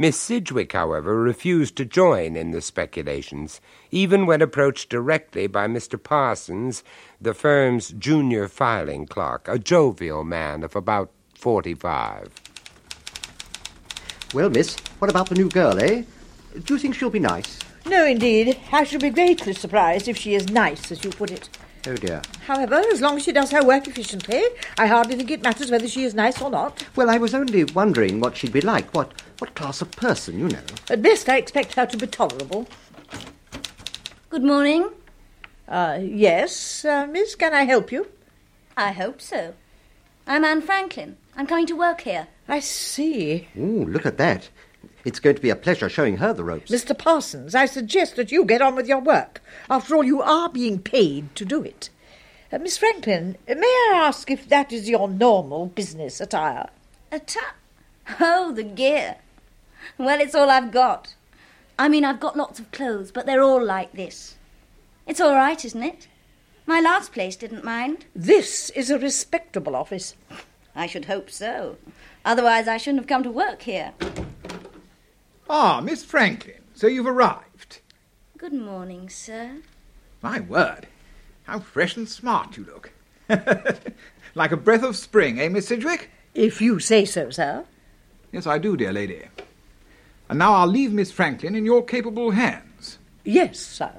Miss 0.00 0.16
Sidgwick, 0.16 0.72
however, 0.72 1.14
refused 1.20 1.76
to 1.76 1.84
join 1.84 2.34
in 2.34 2.52
the 2.52 2.62
speculations, 2.62 3.60
even 3.90 4.24
when 4.24 4.40
approached 4.40 4.88
directly 4.88 5.46
by 5.46 5.66
Mr. 5.66 6.02
Parsons, 6.02 6.82
the 7.20 7.34
firm's 7.34 7.90
junior 7.90 8.48
filing 8.48 9.04
clerk, 9.04 9.46
a 9.46 9.58
jovial 9.58 10.24
man 10.24 10.62
of 10.62 10.74
about 10.74 11.10
forty-five. 11.34 12.32
Well, 14.32 14.48
miss, 14.48 14.74
what 15.00 15.10
about 15.10 15.28
the 15.28 15.34
new 15.34 15.50
girl, 15.50 15.78
eh? 15.78 16.04
Do 16.64 16.72
you 16.72 16.80
think 16.80 16.94
she'll 16.94 17.10
be 17.10 17.18
nice? 17.18 17.58
No, 17.84 18.06
indeed. 18.06 18.58
I 18.72 18.84
shall 18.84 19.00
be 19.00 19.10
greatly 19.10 19.52
surprised 19.52 20.08
if 20.08 20.16
she 20.16 20.34
is 20.34 20.48
nice, 20.48 20.90
as 20.90 21.04
you 21.04 21.10
put 21.10 21.30
it. 21.30 21.50
Oh, 21.86 21.96
dear. 21.96 22.22
However, 22.46 22.76
as 22.92 23.00
long 23.00 23.16
as 23.16 23.24
she 23.24 23.32
does 23.32 23.50
her 23.52 23.64
work 23.64 23.86
efficiently, 23.86 24.42
I 24.78 24.86
hardly 24.86 25.16
think 25.16 25.30
it 25.30 25.42
matters 25.42 25.70
whether 25.70 25.88
she 25.88 26.04
is 26.04 26.14
nice 26.14 26.40
or 26.40 26.50
not. 26.50 26.86
Well, 26.96 27.08
I 27.08 27.16
was 27.16 27.34
only 27.34 27.64
wondering 27.64 28.20
what 28.20 28.36
she'd 28.36 28.52
be 28.52 28.60
like. 28.60 28.94
What, 28.94 29.12
what 29.40 29.54
class 29.54 29.80
of 29.80 29.90
person, 29.92 30.38
you 30.38 30.48
know. 30.48 30.62
At 30.90 31.02
best, 31.02 31.28
I 31.28 31.38
expect 31.38 31.74
her 31.74 31.86
to 31.86 31.96
be 31.96 32.06
tolerable. 32.06 32.68
Good 34.28 34.44
morning. 34.44 34.90
Uh, 35.66 35.98
yes, 36.02 36.84
uh, 36.84 37.06
miss, 37.06 37.34
can 37.34 37.54
I 37.54 37.64
help 37.64 37.90
you? 37.90 38.08
I 38.76 38.92
hope 38.92 39.20
so. 39.20 39.54
I'm 40.26 40.44
Anne 40.44 40.62
Franklin. 40.62 41.16
I'm 41.36 41.46
coming 41.46 41.66
to 41.66 41.76
work 41.76 42.02
here. 42.02 42.28
I 42.48 42.60
see. 42.60 43.48
Ooh, 43.56 43.84
look 43.84 44.04
at 44.04 44.18
that. 44.18 44.50
It's 45.04 45.20
going 45.20 45.36
to 45.36 45.42
be 45.42 45.50
a 45.50 45.56
pleasure 45.56 45.88
showing 45.88 46.18
her 46.18 46.34
the 46.34 46.44
ropes. 46.44 46.70
Mr. 46.70 46.96
Parsons, 46.96 47.54
I 47.54 47.66
suggest 47.66 48.16
that 48.16 48.30
you 48.30 48.44
get 48.44 48.60
on 48.60 48.74
with 48.74 48.86
your 48.86 49.00
work. 49.00 49.40
After 49.70 49.96
all, 49.96 50.04
you 50.04 50.20
are 50.20 50.48
being 50.50 50.78
paid 50.78 51.34
to 51.36 51.44
do 51.44 51.62
it. 51.62 51.88
Uh, 52.52 52.58
Miss 52.58 52.76
Franklin, 52.76 53.38
may 53.48 53.56
I 53.56 53.92
ask 53.94 54.30
if 54.30 54.48
that 54.48 54.72
is 54.72 54.88
your 54.88 55.08
normal 55.08 55.66
business 55.66 56.20
attire? 56.20 56.68
Attire? 57.10 57.54
Oh, 58.18 58.52
the 58.52 58.64
gear. 58.64 59.16
Well, 59.98 60.20
it's 60.20 60.34
all 60.34 60.50
I've 60.50 60.72
got. 60.72 61.14
I 61.78 61.88
mean, 61.88 62.04
I've 62.04 62.20
got 62.20 62.36
lots 62.36 62.58
of 62.58 62.70
clothes, 62.72 63.10
but 63.10 63.26
they're 63.26 63.42
all 63.42 63.64
like 63.64 63.92
this. 63.92 64.36
It's 65.06 65.20
all 65.20 65.34
right, 65.34 65.64
isn't 65.64 65.82
it? 65.82 66.08
My 66.66 66.80
last 66.80 67.12
place 67.12 67.36
didn't 67.36 67.64
mind. 67.64 68.04
This 68.14 68.70
is 68.70 68.90
a 68.90 68.98
respectable 68.98 69.74
office. 69.74 70.14
I 70.74 70.86
should 70.86 71.06
hope 71.06 71.30
so. 71.30 71.78
Otherwise, 72.24 72.68
I 72.68 72.76
shouldn't 72.76 73.00
have 73.00 73.08
come 73.08 73.22
to 73.22 73.30
work 73.30 73.62
here. 73.62 73.92
Ah, 75.48 75.80
Miss 75.80 76.04
Franklin, 76.04 76.62
so 76.74 76.86
you've 76.86 77.06
arrived. 77.06 77.80
Good 78.38 78.52
morning, 78.52 79.08
sir. 79.08 79.62
My 80.22 80.40
word, 80.40 80.86
how 81.44 81.60
fresh 81.60 81.96
and 81.96 82.08
smart 82.08 82.56
you 82.56 82.64
look. 82.64 82.92
like 84.34 84.52
a 84.52 84.56
breath 84.56 84.82
of 84.82 84.96
spring, 84.96 85.40
eh, 85.40 85.48
Miss 85.48 85.68
Sidgwick? 85.68 86.10
If 86.34 86.60
you 86.60 86.78
say 86.78 87.04
so, 87.04 87.30
sir. 87.30 87.64
Yes, 88.32 88.46
I 88.46 88.58
do, 88.58 88.76
dear 88.76 88.92
lady. 88.92 89.24
And 90.30 90.38
now 90.38 90.54
I'll 90.54 90.68
leave 90.68 90.92
Miss 90.92 91.10
Franklin 91.10 91.56
in 91.56 91.64
your 91.64 91.84
capable 91.84 92.30
hands. 92.30 92.98
Yes, 93.24 93.58
sir. 93.58 93.90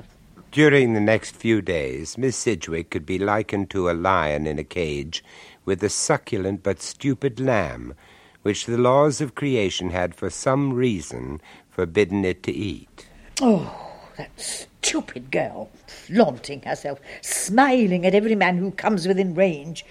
During 0.50 0.94
the 0.94 1.02
next 1.02 1.36
few 1.36 1.62
days, 1.62 2.18
Miss 2.18 2.38
Sidgwick 2.38 2.90
could 2.90 3.06
be 3.06 3.20
likened 3.20 3.70
to 3.72 3.90
a 3.90 3.92
lion 3.92 4.48
in 4.48 4.58
a 4.58 4.64
cage 4.64 5.26
with 5.66 5.84
a 5.84 5.90
succulent 5.90 6.64
but 6.64 6.82
stupid 6.82 7.42
lamb, 7.42 7.96
which 8.44 8.66
the 8.66 8.78
laws 8.78 9.20
of 9.20 9.36
creation 9.36 9.90
had 9.90 10.16
for 10.16 10.30
some 10.30 10.72
reason 10.72 11.42
forbidden 11.70 12.24
it 12.24 12.44
to 12.44 12.54
eat. 12.54 13.08
Oh, 13.42 14.00
that 14.16 14.32
stupid 14.40 15.32
girl, 15.32 15.70
flaunting 15.86 16.62
herself, 16.62 17.02
smiling 17.20 18.06
at 18.06 18.16
every 18.16 18.36
man 18.36 18.58
who 18.58 18.72
comes 18.72 19.06
within 19.06 19.36
range. 19.36 19.86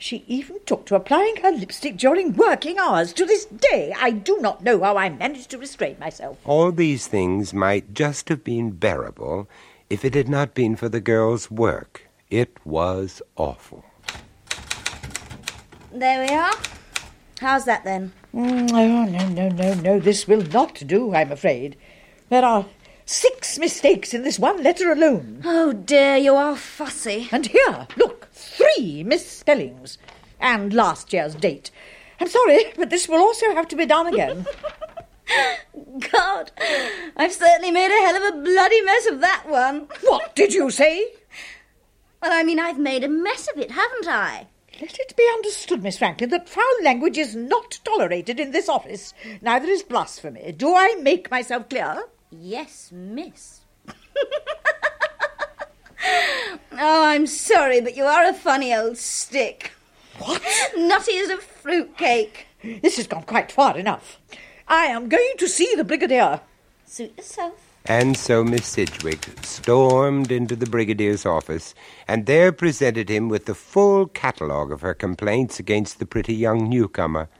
She 0.00 0.24
even 0.28 0.58
took 0.64 0.86
to 0.86 0.94
applying 0.94 1.36
her 1.42 1.50
lipstick 1.50 1.96
during 1.96 2.34
working 2.34 2.78
hours. 2.78 3.12
To 3.14 3.26
this 3.26 3.46
day, 3.46 3.92
I 3.98 4.12
do 4.12 4.38
not 4.38 4.62
know 4.62 4.80
how 4.80 4.96
I 4.96 5.08
managed 5.08 5.50
to 5.50 5.58
restrain 5.58 5.96
myself. 5.98 6.38
All 6.44 6.70
these 6.70 7.08
things 7.08 7.52
might 7.52 7.94
just 7.94 8.28
have 8.28 8.44
been 8.44 8.70
bearable 8.70 9.48
if 9.90 10.04
it 10.04 10.14
had 10.14 10.28
not 10.28 10.54
been 10.54 10.76
for 10.76 10.88
the 10.88 11.00
girl's 11.00 11.50
work. 11.50 12.06
It 12.30 12.56
was 12.64 13.20
awful. 13.36 13.84
There 15.92 16.24
we 16.24 16.32
are. 16.32 16.54
How's 17.40 17.64
that 17.64 17.82
then? 17.82 18.12
Mm, 18.34 18.70
oh, 18.72 19.04
no, 19.04 19.28
no, 19.28 19.48
no, 19.48 19.74
no. 19.74 19.98
This 19.98 20.28
will 20.28 20.42
not 20.42 20.82
do, 20.86 21.14
I'm 21.14 21.32
afraid. 21.32 21.76
There 22.28 22.44
are 22.44 22.66
six 23.06 23.58
mistakes 23.58 24.12
in 24.12 24.22
this 24.22 24.38
one 24.38 24.62
letter 24.62 24.92
alone. 24.92 25.42
Oh 25.44 25.72
dear, 25.72 26.16
you 26.16 26.34
are 26.34 26.54
fussy. 26.56 27.28
And 27.32 27.46
here, 27.46 27.86
look, 27.96 28.17
three 28.58 29.02
misspellings. 29.04 29.98
And 30.40 30.72
last 30.72 31.12
year's 31.12 31.34
date. 31.34 31.70
I'm 32.20 32.28
sorry, 32.28 32.72
but 32.76 32.90
this 32.90 33.08
will 33.08 33.20
also 33.20 33.52
have 33.54 33.68
to 33.68 33.76
be 33.76 33.86
done 33.86 34.06
again. 34.06 34.46
God, 36.12 36.50
I've 37.16 37.32
certainly 37.32 37.70
made 37.70 37.90
a 37.90 38.06
hell 38.06 38.16
of 38.16 38.34
a 38.34 38.42
bloody 38.42 38.80
mess 38.82 39.06
of 39.06 39.20
that 39.20 39.44
one. 39.46 39.88
What 40.02 40.34
did 40.34 40.52
you 40.52 40.70
say? 40.70 41.12
Well, 42.22 42.32
I 42.32 42.42
mean, 42.42 42.58
I've 42.58 42.78
made 42.78 43.04
a 43.04 43.08
mess 43.08 43.48
of 43.52 43.58
it, 43.58 43.70
haven't 43.70 44.08
I? 44.08 44.46
Let 44.80 44.98
it 44.98 45.16
be 45.16 45.28
understood, 45.34 45.82
Miss 45.82 45.98
Franklin, 45.98 46.30
that 46.30 46.48
foul 46.48 46.64
language 46.82 47.18
is 47.18 47.34
not 47.34 47.80
tolerated 47.84 48.38
in 48.38 48.52
this 48.52 48.68
office. 48.68 49.12
Neither 49.42 49.66
is 49.68 49.82
blasphemy. 49.82 50.52
Do 50.52 50.74
I 50.74 50.96
make 51.00 51.30
myself 51.30 51.68
clear? 51.68 52.04
Yes, 52.30 52.90
miss. 52.92 53.60
oh, 56.78 57.04
I'm 57.04 57.26
sorry, 57.26 57.80
but 57.80 57.96
you 57.96 58.04
are 58.04 58.24
a 58.24 58.32
funny 58.32 58.74
old 58.74 58.96
stick. 58.96 59.72
What? 60.18 60.42
Nutty 60.76 61.18
as 61.18 61.30
a 61.30 61.38
fruitcake. 61.38 62.46
This 62.62 62.96
has 62.96 63.06
gone 63.06 63.22
quite 63.22 63.52
far 63.52 63.76
enough. 63.78 64.18
I 64.66 64.86
am 64.86 65.08
going 65.08 65.34
to 65.38 65.48
see 65.48 65.74
the 65.76 65.84
Brigadier. 65.84 66.40
Suit 66.86 67.16
yourself. 67.16 67.68
And 67.84 68.16
so 68.16 68.44
Miss 68.44 68.66
Sidgwick 68.66 69.26
stormed 69.42 70.30
into 70.30 70.54
the 70.54 70.66
Brigadier's 70.66 71.24
office, 71.24 71.74
and 72.06 72.26
there 72.26 72.52
presented 72.52 73.08
him 73.08 73.30
with 73.30 73.46
the 73.46 73.54
full 73.54 74.06
catalogue 74.06 74.70
of 74.70 74.82
her 74.82 74.92
complaints 74.92 75.58
against 75.58 75.98
the 75.98 76.06
pretty 76.06 76.34
young 76.34 76.68
newcomer. 76.68 77.30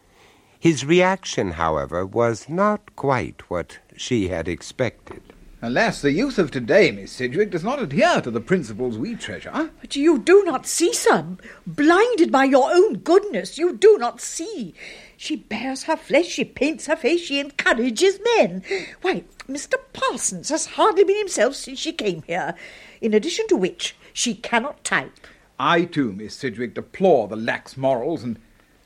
His 0.59 0.87
reaction, 0.87 1.53
however, 1.53 2.07
was 2.07 2.49
not 2.49 2.97
quite 2.97 3.51
what 3.51 3.79
she 3.97 4.29
had 4.29 4.49
expected. 4.49 5.21
Alas, 5.61 6.01
the 6.01 6.13
youth 6.13 6.39
of 6.39 6.53
today, 6.53 6.93
Miss 6.93 7.11
Sidgwick, 7.11 7.51
does 7.51 7.65
not 7.65 7.83
adhere 7.83 8.21
to 8.21 8.31
the 8.31 8.41
principles 8.41 8.97
we 8.97 9.17
treasure. 9.17 9.71
But 9.81 9.97
you 9.97 10.21
do 10.21 10.45
not 10.45 10.69
see, 10.69 10.93
sir. 10.93 11.37
Blinded 11.67 12.31
by 12.31 12.45
your 12.45 12.71
own 12.71 12.99
goodness, 12.99 13.59
you 13.59 13.77
do 13.77 13.99
not 13.99 14.21
see. 14.21 14.73
She 15.17 15.35
bares 15.35 15.83
her 15.85 15.97
flesh, 15.97 16.27
she 16.27 16.45
paints 16.45 16.87
her 16.87 16.95
face, 16.95 17.23
she 17.23 17.41
encourages 17.41 18.21
men. 18.37 18.63
Why, 19.03 19.25
Mr. 19.49 19.75
Parsons 19.93 20.51
has 20.51 20.67
hardly 20.67 21.03
been 21.03 21.19
himself 21.19 21.57
since 21.57 21.81
she 21.81 21.93
came 21.93 22.23
here. 22.23 22.55
In 23.01 23.13
addition 23.13 23.49
to 23.49 23.57
which, 23.57 23.97
she 24.13 24.37
cannot 24.37 24.85
type. 24.85 25.27
I, 25.59 25.87
too, 25.87 26.13
Miss 26.13 26.37
Sidgwick, 26.37 26.75
deplore 26.75 27.27
the 27.27 27.35
lax 27.35 27.77
morals 27.77 28.23
and 28.23 28.39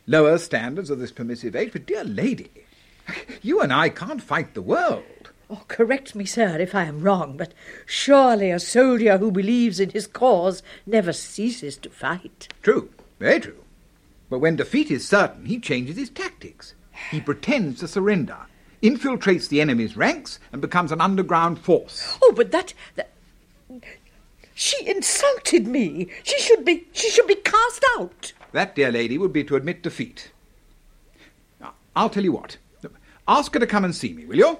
lower 0.07 0.38
standards 0.38 0.88
of 0.88 1.00
this 1.00 1.12
permissive 1.12 1.55
age. 1.55 1.73
But, 1.73 1.85
dear 1.85 2.05
lady, 2.05 2.50
you 3.43 3.61
and 3.61 3.75
I 3.75 3.91
can't 3.91 4.23
fight 4.23 4.55
the 4.55 4.62
world. 4.62 5.22
Oh, 5.52 5.64
correct 5.68 6.14
me, 6.14 6.25
sir, 6.25 6.59
if 6.59 6.75
I 6.75 6.85
am 6.85 7.02
wrong, 7.02 7.37
but 7.37 7.52
surely 7.85 8.50
a 8.50 8.59
soldier 8.59 9.18
who 9.18 9.30
believes 9.30 9.80
in 9.80 9.90
his 9.90 10.06
cause 10.06 10.62
never 10.87 11.12
ceases 11.12 11.76
to 11.78 11.90
fight. 11.90 12.49
True, 12.62 12.88
very 13.18 13.38
true. 13.38 13.62
But 14.30 14.38
when 14.38 14.56
defeat 14.56 14.90
is 14.90 15.06
certain, 15.06 15.44
he 15.44 15.61
changes 15.61 15.97
his 15.99 16.09
tactics. 16.09 16.75
He 17.11 17.21
pretends 17.21 17.80
to 17.80 17.88
surrender, 17.88 18.38
infiltrates 18.82 19.50
the 19.50 19.61
enemy's 19.61 19.94
ranks, 19.94 20.40
and 20.52 20.62
becomes 20.62 20.90
an 20.90 21.02
underground 21.02 21.59
force. 21.59 22.16
Oh, 22.23 22.32
but 22.35 22.50
that, 22.52 22.73
that 22.97 23.11
she 24.54 24.88
insulted 24.88 25.66
me. 25.66 26.09
She 26.23 26.38
should 26.38 26.64
be 26.64 26.87
she 26.92 27.11
should 27.11 27.26
be 27.26 27.35
cast 27.35 27.85
out. 27.99 28.32
That, 28.52 28.75
dear 28.75 28.90
lady, 28.90 29.18
would 29.18 29.35
be 29.35 29.44
to 29.44 29.56
admit 29.56 29.82
defeat. 29.82 30.30
Now, 31.61 31.75
I'll 31.94 32.09
tell 32.09 32.25
you 32.25 32.32
what. 32.32 32.56
Ask 33.28 33.52
her 33.52 33.61
to 33.61 33.66
come 33.66 33.85
and 33.85 33.94
see 33.94 34.14
me, 34.14 34.25
will 34.25 34.37
you? 34.37 34.59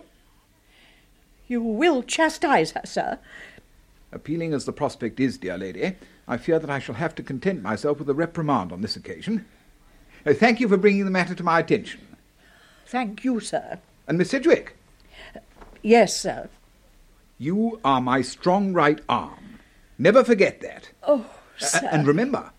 You 1.53 1.61
will 1.61 2.03
chastise 2.03 2.71
her, 2.71 2.81
sir. 2.87 3.19
Appealing 4.11 4.55
as 4.55 4.65
the 4.65 4.73
prospect 4.73 5.21
is, 5.21 5.37
dear 5.37 5.59
lady, 5.59 5.97
I 6.27 6.39
fear 6.39 6.59
that 6.59 6.71
I 6.71 6.79
shall 6.79 6.95
have 6.95 7.15
to 7.17 7.23
content 7.23 7.63
myself 7.63 7.99
with 7.99 8.09
a 8.09 8.15
reprimand 8.15 8.73
on 8.73 8.81
this 8.81 8.97
occasion. 8.97 9.45
Uh, 10.25 10.33
thank 10.33 10.61
you 10.61 10.69
for 10.69 10.79
bringing 10.79 11.05
the 11.05 11.11
matter 11.11 11.35
to 11.35 11.43
my 11.43 11.59
attention. 11.59 12.01
Thank 12.87 13.23
you, 13.23 13.39
sir. 13.39 13.79
And 14.09 14.17
Miss 14.17 14.31
Sidgwick, 14.31 14.79
Yes, 15.83 16.19
sir. 16.19 16.49
you 17.37 17.79
are 17.85 18.01
my 18.01 18.23
strong 18.23 18.73
right 18.73 19.01
arm. 19.11 19.59
Never 19.99 20.25
forget 20.25 20.63
that. 20.63 20.89
Oh, 21.03 21.27
sir. 21.59 21.87
and 21.93 22.07
remember, 22.07 22.51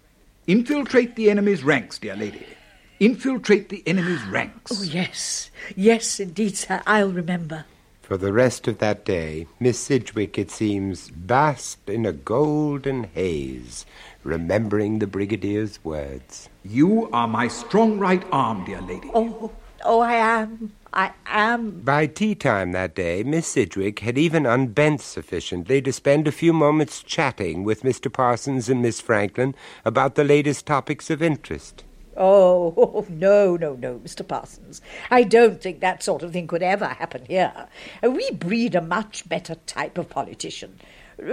infiltrate 0.46 1.16
the 1.16 1.32
enemy's 1.32 1.64
ranks, 1.64 1.98
dear 1.98 2.16
lady. 2.16 2.46
Infiltrate 3.00 3.70
the 3.70 3.82
enemy's 3.88 4.24
ranks. 4.26 4.72
Oh, 4.72 4.84
yes. 4.84 5.50
Yes, 5.76 6.20
indeed, 6.20 6.56
sir. 6.58 6.84
I'll 6.86 7.12
remember. 7.12 7.66
For 8.14 8.18
the 8.20 8.32
rest 8.32 8.68
of 8.68 8.78
that 8.78 9.06
day, 9.06 9.48
Miss 9.60 9.80
Sidgwick, 9.80 10.38
it 10.38 10.52
seems, 10.52 11.10
basked 11.10 11.90
in 11.90 12.06
a 12.06 12.14
golden 12.14 13.06
haze, 13.06 13.88
remembering 14.24 15.00
the 15.00 15.08
Brigadier's 15.08 15.84
words. 15.84 16.48
You 16.64 17.10
are 17.12 17.28
my 17.28 17.48
strong 17.48 17.98
right 17.98 18.24
arm, 18.32 18.66
dear 18.66 18.82
lady. 18.82 19.10
Oh, 19.16 19.52
oh, 19.84 20.02
I 20.02 20.14
am. 20.14 20.74
I 20.94 21.14
am. 21.26 21.80
By 21.80 22.06
tea 22.06 22.36
time 22.36 22.72
that 22.74 22.94
day, 22.94 23.24
Miss 23.24 23.48
Sidgwick 23.48 24.02
had 24.02 24.20
even 24.20 24.46
unbent 24.46 25.02
sufficiently 25.02 25.82
to 25.82 25.92
spend 25.92 26.28
a 26.28 26.32
few 26.32 26.54
moments 26.54 27.02
chatting 27.02 27.64
with 27.64 27.82
Mr. 27.82 28.14
Parsons 28.14 28.70
and 28.70 28.80
Miss 28.80 29.02
Franklin 29.02 29.56
about 29.86 30.14
the 30.14 30.24
latest 30.24 30.68
topics 30.68 31.10
of 31.10 31.24
interest. 31.24 31.84
Oh, 32.16 33.06
no, 33.10 33.56
no, 33.56 33.76
no, 33.76 34.00
Mr. 34.00 34.28
Parsons. 34.28 34.82
I 35.10 35.24
don't 35.24 35.62
think 35.62 35.80
that 35.80 36.04
sort 36.04 36.24
of 36.24 36.34
thing 36.34 36.48
could 36.48 36.64
ever 36.64 36.88
happen 36.88 37.26
here. 37.26 37.68
We 38.02 38.32
breed 38.32 38.76
a 38.76 38.82
much 38.82 39.28
better 39.28 39.56
type 39.66 39.98
of 39.98 40.10
politician. 40.10 40.80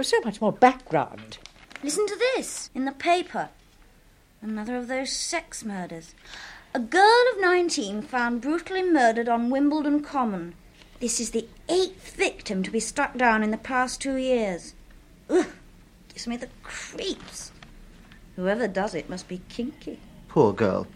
So 0.01 0.19
much 0.21 0.41
more 0.41 0.51
background. 0.51 1.37
Listen 1.83 2.05
to 2.07 2.15
this 2.35 2.69
in 2.75 2.85
the 2.85 2.91
paper. 2.91 3.49
Another 4.41 4.75
of 4.77 4.87
those 4.87 5.11
sex 5.11 5.63
murders. 5.63 6.15
A 6.73 6.79
girl 6.79 7.23
of 7.33 7.41
19 7.41 8.01
found 8.01 8.41
brutally 8.41 8.81
murdered 8.83 9.27
on 9.27 9.49
Wimbledon 9.49 10.01
Common. 10.01 10.55
This 10.99 11.19
is 11.19 11.31
the 11.31 11.47
eighth 11.67 12.15
victim 12.15 12.63
to 12.63 12.71
be 12.71 12.79
struck 12.79 13.17
down 13.17 13.43
in 13.43 13.51
the 13.51 13.57
past 13.57 13.99
two 14.01 14.15
years. 14.15 14.73
Ugh, 15.29 15.47
gives 16.09 16.27
me 16.27 16.37
the 16.37 16.49
creeps. 16.63 17.51
Whoever 18.35 18.67
does 18.67 18.95
it 18.95 19.09
must 19.09 19.27
be 19.27 19.41
kinky. 19.49 19.99
Poor 20.31 20.53
girl. 20.53 20.87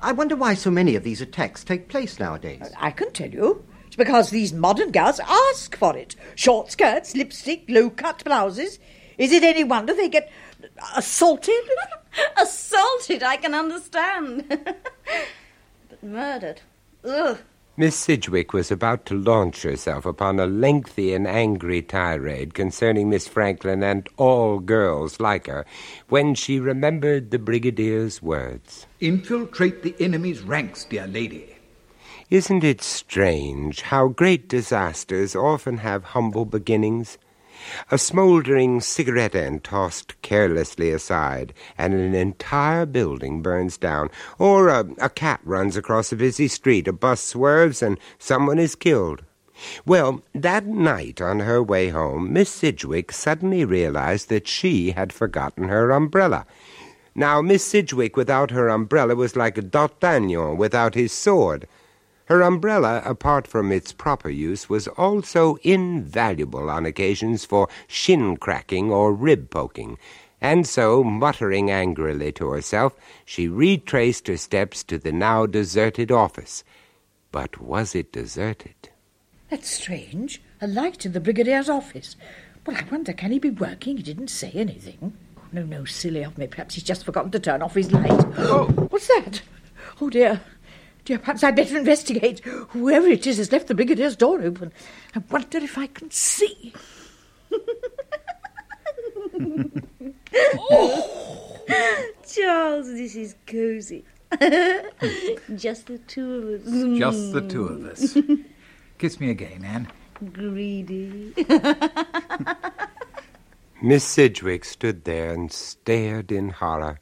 I 0.00 0.12
wonder 0.12 0.36
why 0.36 0.54
so 0.54 0.70
many 0.70 0.94
of 0.94 1.02
these 1.02 1.20
attacks 1.20 1.64
take 1.64 1.88
place 1.88 2.20
nowadays. 2.20 2.62
I 2.78 2.92
can 2.92 3.10
tell 3.10 3.28
you. 3.28 3.64
It's 3.88 3.96
because 3.96 4.30
these 4.30 4.52
modern 4.52 4.92
girls 4.92 5.18
ask 5.18 5.76
for 5.76 5.96
it. 5.96 6.14
Short 6.36 6.70
skirts, 6.70 7.16
lipstick, 7.16 7.64
low 7.68 7.90
cut 7.90 8.22
blouses. 8.22 8.78
Is 9.18 9.32
it 9.32 9.42
any 9.42 9.64
wonder 9.64 9.94
they 9.94 10.08
get 10.08 10.30
assaulted? 10.94 11.56
Assaulted, 12.40 13.24
I 13.24 13.36
can 13.38 13.52
understand. 13.52 14.44
but 14.48 16.00
murdered. 16.00 16.60
Ugh. 17.04 17.38
Miss 17.80 17.94
Sidgwick 17.94 18.52
was 18.52 18.72
about 18.72 19.06
to 19.06 19.14
launch 19.14 19.62
herself 19.62 20.04
upon 20.04 20.40
a 20.40 20.46
lengthy 20.46 21.14
and 21.14 21.28
angry 21.28 21.80
tirade 21.80 22.52
concerning 22.52 23.08
Miss 23.08 23.28
Franklin 23.28 23.84
and 23.84 24.08
all 24.16 24.58
girls 24.58 25.20
like 25.20 25.46
her 25.46 25.64
when 26.08 26.34
she 26.34 26.58
remembered 26.58 27.30
the 27.30 27.38
Brigadier's 27.38 28.20
words. 28.20 28.88
Infiltrate 28.98 29.84
the 29.84 29.94
enemy's 30.00 30.42
ranks, 30.42 30.86
dear 30.86 31.06
lady. 31.06 31.54
Isn't 32.30 32.64
it 32.64 32.82
strange 32.82 33.82
how 33.82 34.08
great 34.08 34.48
disasters 34.48 35.36
often 35.36 35.76
have 35.76 36.02
humble 36.02 36.46
beginnings? 36.46 37.16
A 37.90 37.98
smouldering 37.98 38.80
cigarette 38.80 39.34
end 39.34 39.64
tossed 39.64 40.20
carelessly 40.22 40.90
aside, 40.90 41.52
and 41.76 41.94
an 41.94 42.14
entire 42.14 42.86
building 42.86 43.42
burns 43.42 43.76
down. 43.76 44.10
Or 44.38 44.68
a, 44.68 44.86
a 44.98 45.08
cat 45.08 45.40
runs 45.44 45.76
across 45.76 46.12
a 46.12 46.16
busy 46.16 46.48
street, 46.48 46.88
a 46.88 46.92
bus 46.92 47.20
swerves, 47.20 47.82
and 47.82 47.98
someone 48.18 48.58
is 48.58 48.74
killed. 48.74 49.22
Well, 49.84 50.22
that 50.34 50.66
night 50.66 51.20
on 51.20 51.40
her 51.40 51.62
way 51.62 51.88
home, 51.88 52.32
Miss 52.32 52.48
Sidgwick 52.48 53.10
suddenly 53.10 53.64
realized 53.64 54.28
that 54.28 54.46
she 54.46 54.92
had 54.92 55.12
forgotten 55.12 55.64
her 55.68 55.90
umbrella. 55.90 56.46
Now, 57.14 57.42
Miss 57.42 57.64
Sidgwick 57.64 58.16
without 58.16 58.52
her 58.52 58.68
umbrella 58.68 59.16
was 59.16 59.34
like 59.34 59.70
D'Artagnan 59.70 60.56
without 60.56 60.94
his 60.94 61.12
sword. 61.12 61.66
Her 62.28 62.42
umbrella, 62.42 63.00
apart 63.06 63.46
from 63.46 63.72
its 63.72 63.94
proper 63.94 64.28
use, 64.28 64.68
was 64.68 64.86
also 64.86 65.56
invaluable 65.62 66.68
on 66.68 66.84
occasions 66.84 67.46
for 67.46 67.68
shin 67.86 68.36
cracking 68.36 68.92
or 68.92 69.14
rib 69.14 69.48
poking, 69.48 69.96
and 70.38 70.66
so, 70.66 71.02
muttering 71.02 71.70
angrily 71.70 72.30
to 72.32 72.50
herself, 72.50 72.94
she 73.24 73.48
retraced 73.48 74.26
her 74.26 74.36
steps 74.36 74.84
to 74.84 74.98
the 74.98 75.10
now 75.10 75.46
deserted 75.46 76.12
office. 76.12 76.64
But 77.32 77.62
was 77.62 77.94
it 77.94 78.12
deserted? 78.12 78.90
That's 79.48 79.70
strange. 79.70 80.42
A 80.60 80.66
light 80.66 81.06
in 81.06 81.12
the 81.12 81.20
Brigadier's 81.20 81.70
office. 81.70 82.14
Well, 82.66 82.76
I 82.76 82.84
wonder, 82.90 83.14
can 83.14 83.32
he 83.32 83.38
be 83.38 83.48
working? 83.48 83.96
He 83.96 84.02
didn't 84.02 84.28
say 84.28 84.50
anything. 84.54 85.16
No, 85.50 85.62
no, 85.62 85.86
silly 85.86 86.24
of 86.24 86.36
me. 86.36 86.46
Perhaps 86.46 86.74
he's 86.74 86.84
just 86.84 87.06
forgotten 87.06 87.30
to 87.30 87.40
turn 87.40 87.62
off 87.62 87.74
his 87.74 87.90
light. 87.90 88.26
Oh, 88.36 88.66
what's 88.90 89.08
that? 89.08 89.40
Oh, 89.98 90.10
dear. 90.10 90.42
Dear, 91.08 91.18
perhaps 91.18 91.42
I'd 91.42 91.56
better 91.56 91.78
investigate. 91.78 92.40
Whoever 92.40 93.06
it 93.06 93.26
is 93.26 93.38
has 93.38 93.50
left 93.50 93.68
the 93.68 93.74
Brigadier's 93.74 94.14
door 94.14 94.42
open. 94.42 94.74
I 95.16 95.22
wonder 95.30 95.56
if 95.56 95.78
I 95.78 95.86
can 95.86 96.10
see. 96.10 96.74
oh! 100.70 101.62
Charles, 102.30 102.88
this 102.88 103.16
is 103.16 103.34
cozy. 103.46 104.04
Just 105.56 105.86
the 105.86 105.96
two 106.06 106.60
of 106.60 106.66
us. 106.66 106.98
Just 106.98 107.32
the 107.32 107.40
two 107.40 107.64
of 107.64 107.86
us. 107.86 108.18
Kiss 108.98 109.18
me 109.18 109.30
again, 109.30 109.64
Anne. 109.64 109.88
Greedy. 110.30 111.32
Miss 113.80 114.04
Sidgwick 114.04 114.66
stood 114.66 115.04
there 115.04 115.32
and 115.32 115.50
stared 115.50 116.30
in 116.30 116.50
horror. 116.50 117.00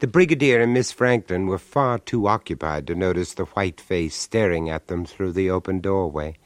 The 0.00 0.06
Brigadier 0.06 0.60
and 0.60 0.72
Miss 0.72 0.92
Franklin 0.92 1.46
were 1.46 1.58
far 1.58 1.98
too 1.98 2.26
occupied 2.26 2.86
to 2.86 2.94
notice 2.94 3.34
the 3.34 3.44
white 3.44 3.80
face 3.80 4.14
staring 4.14 4.68
at 4.68 4.88
them 4.88 5.04
through 5.04 5.32
the 5.32 5.50
open 5.50 5.80
doorway. 5.80 6.36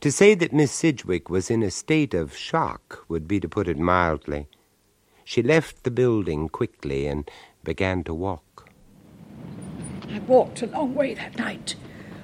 To 0.00 0.10
say 0.10 0.34
that 0.34 0.52
Miss 0.52 0.72
Sidgwick 0.72 1.30
was 1.30 1.50
in 1.50 1.62
a 1.62 1.70
state 1.70 2.14
of 2.14 2.36
shock 2.36 3.04
would 3.08 3.28
be 3.28 3.38
to 3.40 3.48
put 3.48 3.68
it 3.68 3.78
mildly. 3.78 4.48
She 5.24 5.42
left 5.42 5.84
the 5.84 5.90
building 5.90 6.48
quickly 6.48 7.06
and 7.06 7.30
began 7.62 8.04
to 8.04 8.14
walk. 8.14 8.70
I 10.08 10.18
walked 10.20 10.62
a 10.62 10.66
long 10.66 10.94
way 10.94 11.14
that 11.14 11.36
night. 11.36 11.74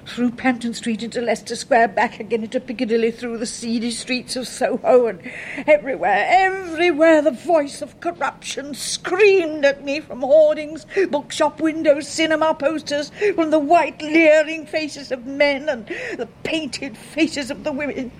Through 0.05 0.31
Panton 0.31 0.73
Street 0.73 1.01
into 1.01 1.21
Leicester 1.21 1.55
Square, 1.55 1.89
back 1.89 2.19
again 2.19 2.43
into 2.43 2.59
Piccadilly, 2.59 3.09
through 3.09 3.37
the 3.37 3.45
seedy 3.45 3.89
streets 3.89 4.35
of 4.35 4.47
Soho, 4.47 5.07
and 5.07 5.21
everywhere, 5.65 6.25
everywhere 6.29 7.21
the 7.21 7.31
voice 7.31 7.81
of 7.81 7.99
corruption 7.99 8.75
screamed 8.75 9.65
at 9.65 9.83
me 9.83 10.01
from 10.01 10.21
hoardings, 10.21 10.85
bookshop 11.09 11.61
windows, 11.61 12.07
cinema 12.07 12.53
posters, 12.53 13.11
from 13.33 13.49
the 13.49 13.59
white 13.59 14.01
leering 14.01 14.65
faces 14.65 15.11
of 15.11 15.25
men 15.25 15.69
and 15.69 15.87
the 16.17 16.27
painted 16.43 16.97
faces 16.97 17.49
of 17.49 17.63
the 17.63 17.71
women. 17.71 18.11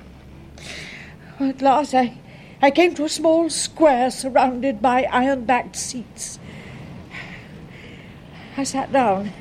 At 1.40 1.62
last 1.62 1.94
I, 1.94 2.18
I 2.62 2.72
came 2.72 2.96
to 2.96 3.06
a 3.06 3.10
small 3.10 3.50
square 3.50 4.10
surrounded 4.10 4.82
by 4.82 5.04
iron-backed 5.04 5.76
seats. 5.76 6.40
I 8.56 8.64
sat 8.64 8.92
down. 8.92 9.34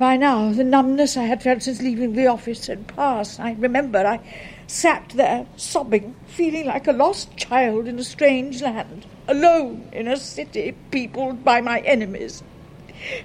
By 0.00 0.16
now, 0.16 0.50
the 0.50 0.64
numbness 0.64 1.18
I 1.18 1.24
had 1.24 1.42
felt 1.42 1.62
since 1.64 1.82
leaving 1.82 2.14
the 2.14 2.26
office 2.26 2.68
had 2.68 2.86
passed. 2.86 3.38
I 3.38 3.52
remember 3.52 3.98
I 3.98 4.20
sat 4.66 5.10
there, 5.10 5.46
sobbing, 5.56 6.14
feeling 6.26 6.64
like 6.64 6.86
a 6.86 6.92
lost 6.92 7.36
child 7.36 7.86
in 7.86 7.98
a 7.98 8.02
strange 8.02 8.62
land, 8.62 9.04
alone 9.28 9.90
in 9.92 10.08
a 10.08 10.16
city 10.16 10.74
peopled 10.90 11.44
by 11.44 11.60
my 11.60 11.80
enemies. 11.80 12.42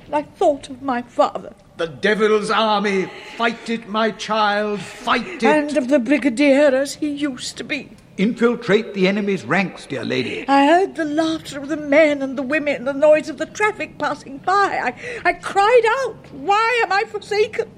And 0.03 0.15
I 0.15 0.23
thought 0.23 0.69
of 0.69 0.81
my 0.81 1.01
father. 1.01 1.53
The 1.77 1.87
devil's 1.87 2.51
army, 2.51 3.09
fight 3.37 3.69
it, 3.69 3.87
my 3.87 4.11
child, 4.11 4.81
fight 4.81 5.25
it. 5.27 5.43
And 5.45 5.77
of 5.77 5.87
the 5.87 5.99
brigadier 5.99 6.75
as 6.75 6.95
he 6.95 7.07
used 7.07 7.55
to 7.55 7.63
be. 7.63 7.91
Infiltrate 8.17 8.93
the 8.93 9.09
enemy's 9.09 9.43
ranks, 9.43 9.85
dear 9.85 10.05
lady. 10.05 10.45
I 10.47 10.67
heard 10.67 10.95
the 10.95 11.03
laughter 11.03 11.59
of 11.59 11.67
the 11.67 11.75
men 11.75 12.21
and 12.21 12.37
the 12.37 12.43
women, 12.43 12.85
the 12.85 12.93
noise 12.93 13.27
of 13.27 13.37
the 13.37 13.45
traffic 13.45 13.97
passing 13.97 14.37
by. 14.37 14.53
I, 14.53 15.29
I 15.29 15.33
cried 15.33 15.83
out, 15.99 16.31
Why 16.31 16.81
am 16.85 16.93
I 16.93 17.03
forsaken? 17.03 17.69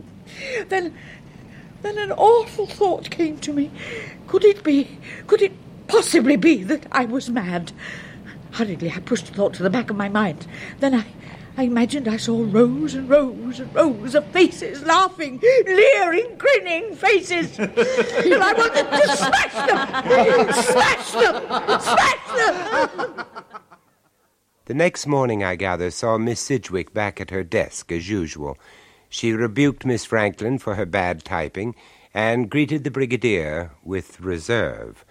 Then, 0.69 0.93
then 1.81 1.97
an 1.97 2.11
awful 2.11 2.67
thought 2.67 3.09
came 3.09 3.39
to 3.39 3.51
me. 3.51 3.71
Could 4.27 4.45
it 4.45 4.63
be, 4.63 4.99
could 5.25 5.41
it 5.41 5.53
possibly 5.87 6.35
be 6.35 6.63
that 6.65 6.85
I 6.91 7.05
was 7.05 7.31
mad? 7.31 7.71
Hurriedly, 8.51 8.91
I 8.95 8.99
pushed 8.99 9.25
the 9.27 9.33
thought 9.33 9.55
to 9.55 9.63
the 9.63 9.71
back 9.71 9.89
of 9.89 9.95
my 9.95 10.09
mind. 10.09 10.45
Then 10.79 10.93
I, 10.93 11.05
I 11.59 11.63
imagined 11.63 12.07
I 12.07 12.17
saw 12.17 12.45
rows 12.47 12.93
and 12.93 13.09
rows 13.09 13.59
and 13.59 13.73
rows 13.73 14.13
of 14.13 14.27
faces, 14.27 14.83
laughing, 14.83 15.39
leering, 15.41 16.37
grinning 16.37 16.93
faces. 16.93 17.57
and 17.59 17.73
I 17.75 18.53
wanted 18.53 18.91
to 18.91 19.17
smash 19.17 19.53
them! 19.65 20.53
Smash 20.53 21.11
them! 21.13 21.81
Smash 21.81 22.27
them! 22.35 23.25
The 24.65 24.73
next 24.75 25.07
morning, 25.07 25.43
I 25.43 25.55
gather, 25.55 25.89
saw 25.89 26.19
Miss 26.19 26.39
Sidgwick 26.41 26.93
back 26.93 27.19
at 27.19 27.31
her 27.31 27.43
desk 27.43 27.91
as 27.91 28.07
usual. 28.07 28.59
She 29.09 29.33
rebuked 29.33 29.83
Miss 29.83 30.05
Franklin 30.05 30.59
for 30.59 30.75
her 30.75 30.85
bad 30.85 31.23
typing 31.23 31.73
and 32.13 32.51
greeted 32.51 32.83
the 32.83 32.91
Brigadier 32.91 33.71
with 33.83 34.19
reserve. 34.19 35.03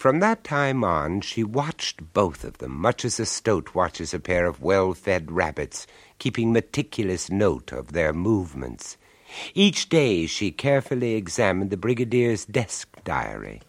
From 0.00 0.20
that 0.20 0.44
time 0.44 0.82
on, 0.82 1.20
she 1.20 1.44
watched 1.44 2.14
both 2.14 2.42
of 2.42 2.56
them, 2.56 2.74
much 2.74 3.04
as 3.04 3.20
a 3.20 3.26
stoat 3.26 3.74
watches 3.74 4.14
a 4.14 4.18
pair 4.18 4.46
of 4.46 4.62
well 4.62 4.94
fed 4.94 5.30
rabbits, 5.30 5.86
keeping 6.18 6.54
meticulous 6.54 7.30
note 7.30 7.70
of 7.70 7.92
their 7.92 8.14
movements. 8.14 8.96
Each 9.52 9.90
day 9.90 10.24
she 10.24 10.52
carefully 10.52 11.16
examined 11.16 11.68
the 11.68 11.76
brigadier's 11.76 12.46
desk 12.46 12.96
diary. 13.04 13.60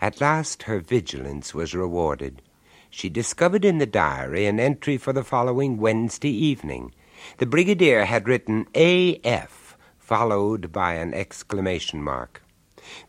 At 0.00 0.18
last 0.18 0.62
her 0.62 0.80
vigilance 0.80 1.52
was 1.52 1.74
rewarded. 1.74 2.40
She 2.88 3.10
discovered 3.10 3.62
in 3.62 3.76
the 3.76 3.84
diary 3.84 4.46
an 4.46 4.58
entry 4.58 4.96
for 4.96 5.12
the 5.12 5.24
following 5.24 5.76
Wednesday 5.76 6.32
evening. 6.32 6.94
The 7.36 7.44
brigadier 7.44 8.06
had 8.06 8.28
written 8.28 8.66
AF, 8.74 9.76
followed 9.98 10.72
by 10.72 10.94
an 10.94 11.12
exclamation 11.12 12.02
mark. 12.02 12.42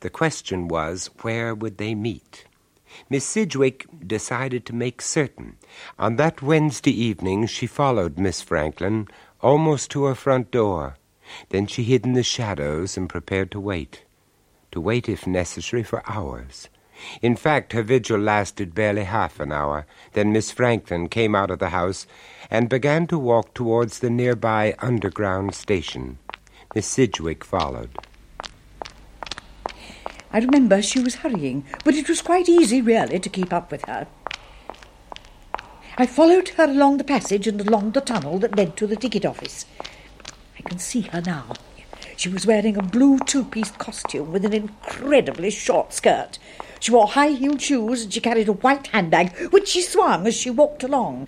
The 0.02 0.10
question 0.10 0.68
was, 0.68 1.10
where 1.22 1.56
would 1.56 1.78
they 1.78 1.96
meet? 1.96 2.44
Miss 3.10 3.26
Sidgwick 3.26 3.86
decided 4.06 4.66
to 4.66 4.76
make 4.76 5.02
certain. 5.02 5.58
On 5.98 6.16
that 6.16 6.42
Wednesday 6.42 6.92
evening 6.92 7.46
she 7.48 7.68
followed 7.68 8.18
Miss 8.18 8.42
Franklin 8.42 9.08
almost 9.42 9.92
to 9.92 10.06
her 10.06 10.16
front 10.16 10.52
door. 10.52 10.98
Then 11.50 11.68
she 11.68 11.84
hid 11.84 12.06
in 12.06 12.14
the 12.14 12.24
shadows 12.24 12.98
and 12.98 13.10
prepared 13.10 13.52
to 13.52 13.60
wait. 13.60 14.04
To 14.72 14.82
wait, 14.82 15.10
if 15.10 15.28
necessary, 15.28 15.84
for 15.84 16.04
hours. 16.10 16.70
In 17.22 17.36
fact, 17.36 17.74
her 17.74 17.84
vigil 17.84 18.20
lasted 18.20 18.74
barely 18.74 19.04
half 19.04 19.40
an 19.40 19.52
hour. 19.52 19.86
Then 20.14 20.32
Miss 20.32 20.52
Franklin 20.52 21.10
came 21.10 21.36
out 21.36 21.52
of 21.52 21.60
the 21.60 21.70
house 21.70 22.08
and 22.50 22.70
began 22.70 23.08
to 23.08 23.20
walk 23.20 23.54
towards 23.54 24.00
the 24.00 24.10
nearby 24.10 24.76
underground 24.80 25.54
station. 25.54 26.18
Miss 26.74 26.88
Sidgwick 26.88 27.44
followed. 27.44 27.92
I 30.38 30.42
remember 30.42 30.84
she 30.84 31.00
was 31.00 31.16
hurrying, 31.16 31.66
but 31.84 31.96
it 31.96 32.08
was 32.08 32.22
quite 32.22 32.48
easy, 32.48 32.80
really, 32.80 33.18
to 33.18 33.28
keep 33.28 33.52
up 33.52 33.72
with 33.72 33.84
her. 33.86 34.06
I 35.98 36.06
followed 36.06 36.50
her 36.50 36.66
along 36.66 36.98
the 36.98 37.04
passage 37.04 37.48
and 37.48 37.60
along 37.60 37.94
the 37.94 38.02
tunnel 38.02 38.38
that 38.38 38.56
led 38.56 38.78
to 38.78 38.86
the 38.86 38.96
ticket 38.96 39.26
office. 39.26 39.66
I 40.56 40.62
can 40.62 40.78
see 40.78 41.02
her 41.02 41.22
now. 41.22 41.54
She 42.18 42.30
was 42.30 42.46
wearing 42.46 42.78
a 42.78 42.84
blue 42.84 43.18
two 43.18 43.46
piece 43.46 43.72
costume 43.72 44.32
with 44.32 44.46
an 44.46 44.54
incredibly 44.54 45.50
short 45.50 45.92
skirt. 45.92 46.38
She 46.80 46.92
wore 46.92 47.08
high 47.08 47.32
heeled 47.32 47.64
shoes 47.64 48.04
and 48.04 48.14
she 48.14 48.22
carried 48.22 48.48
a 48.48 48.54
white 48.54 48.86
handbag, 48.86 49.36
which 49.52 49.70
she 49.70 49.82
swung 49.82 50.28
as 50.28 50.36
she 50.36 50.52
walked 50.52 50.84
along. 50.84 51.28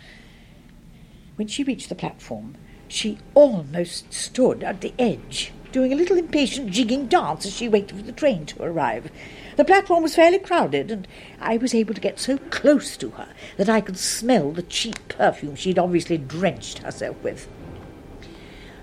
When 1.36 1.48
she 1.48 1.63
reached 1.63 1.89
the 1.89 1.95
platform, 1.95 2.58
she 2.88 3.17
almost 3.34 4.13
stood 4.13 4.63
at 4.63 4.82
the 4.82 4.93
edge 5.00 5.52
doing 5.71 5.93
a 5.93 5.95
little 5.95 6.17
impatient 6.17 6.71
jigging 6.71 7.08
dance 7.08 7.45
as 7.45 7.55
she 7.55 7.67
waited 7.67 7.97
for 7.97 8.03
the 8.03 8.12
train 8.12 8.45
to 8.47 8.63
arrive. 8.63 9.12
The 9.55 9.65
platform 9.65 10.03
was 10.03 10.15
fairly 10.15 10.39
crowded, 10.39 10.89
and 10.91 11.08
I 11.39 11.58
was 11.58 11.75
able 11.75 11.93
to 11.93 12.01
get 12.01 12.19
so 12.19 12.38
close 12.49 12.95
to 12.97 13.12
her 13.12 13.27
that 13.58 13.69
I 13.69 13.82
could 13.82 13.97
smell 13.97 14.51
the 14.51 14.63
cheap 14.63 15.08
perfume 15.10 15.55
she'd 15.55 15.79
obviously 15.79 16.17
drenched 16.17 16.79
herself 16.79 17.21
with. 17.23 17.47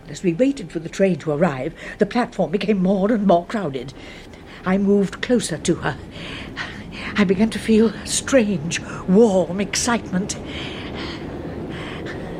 As 0.08 0.22
we 0.22 0.34
waited 0.34 0.70
for 0.70 0.78
the 0.78 0.88
train 0.88 1.16
to 1.20 1.32
arrive, 1.32 1.74
the 1.98 2.06
platform 2.06 2.50
became 2.50 2.82
more 2.82 3.10
and 3.10 3.26
more 3.26 3.46
crowded. 3.46 3.92
I 4.64 4.78
moved 4.78 5.22
closer 5.22 5.58
to 5.58 5.74
her. 5.76 5.96
I 7.16 7.24
began 7.24 7.50
to 7.50 7.58
feel 7.58 7.92
strange, 8.04 8.80
warm 9.08 9.60
excitement. 9.60 10.36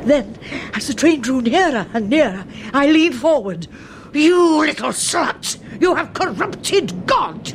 Then, 0.03 0.37
as 0.73 0.87
the 0.87 0.93
train 0.93 1.21
drew 1.21 1.41
nearer 1.41 1.87
and 1.93 2.09
nearer, 2.09 2.45
I 2.73 2.87
leaned 2.87 3.15
forward. 3.15 3.67
You 4.13 4.59
little 4.59 4.89
sluts! 4.89 5.57
You 5.79 5.95
have 5.95 6.13
corrupted 6.13 7.05
God! 7.05 7.53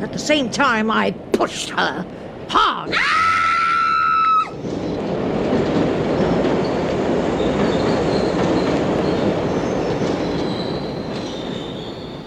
At 0.00 0.12
the 0.12 0.18
same 0.18 0.50
time, 0.50 0.90
I 0.90 1.10
pushed 1.10 1.70
her 1.70 2.06
hard. 2.48 2.94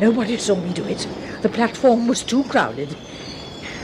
Nobody 0.02 0.36
saw 0.38 0.56
me 0.56 0.74
do 0.74 0.84
it. 0.86 1.08
The 1.44 1.50
platform 1.50 2.08
was 2.08 2.24
too 2.24 2.44
crowded. 2.46 2.98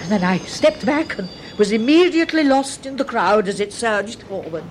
And 0.02 0.12
then 0.12 0.24
I 0.24 0.40
stepped 0.40 0.86
back 0.86 1.18
and 1.20 1.30
was 1.58 1.72
immediately 1.72 2.44
lost 2.44 2.86
in 2.86 2.98
the 2.98 3.06
crowd 3.06 3.48
as 3.48 3.60
it 3.60 3.72
surged 3.72 4.24
forward. 4.24 4.64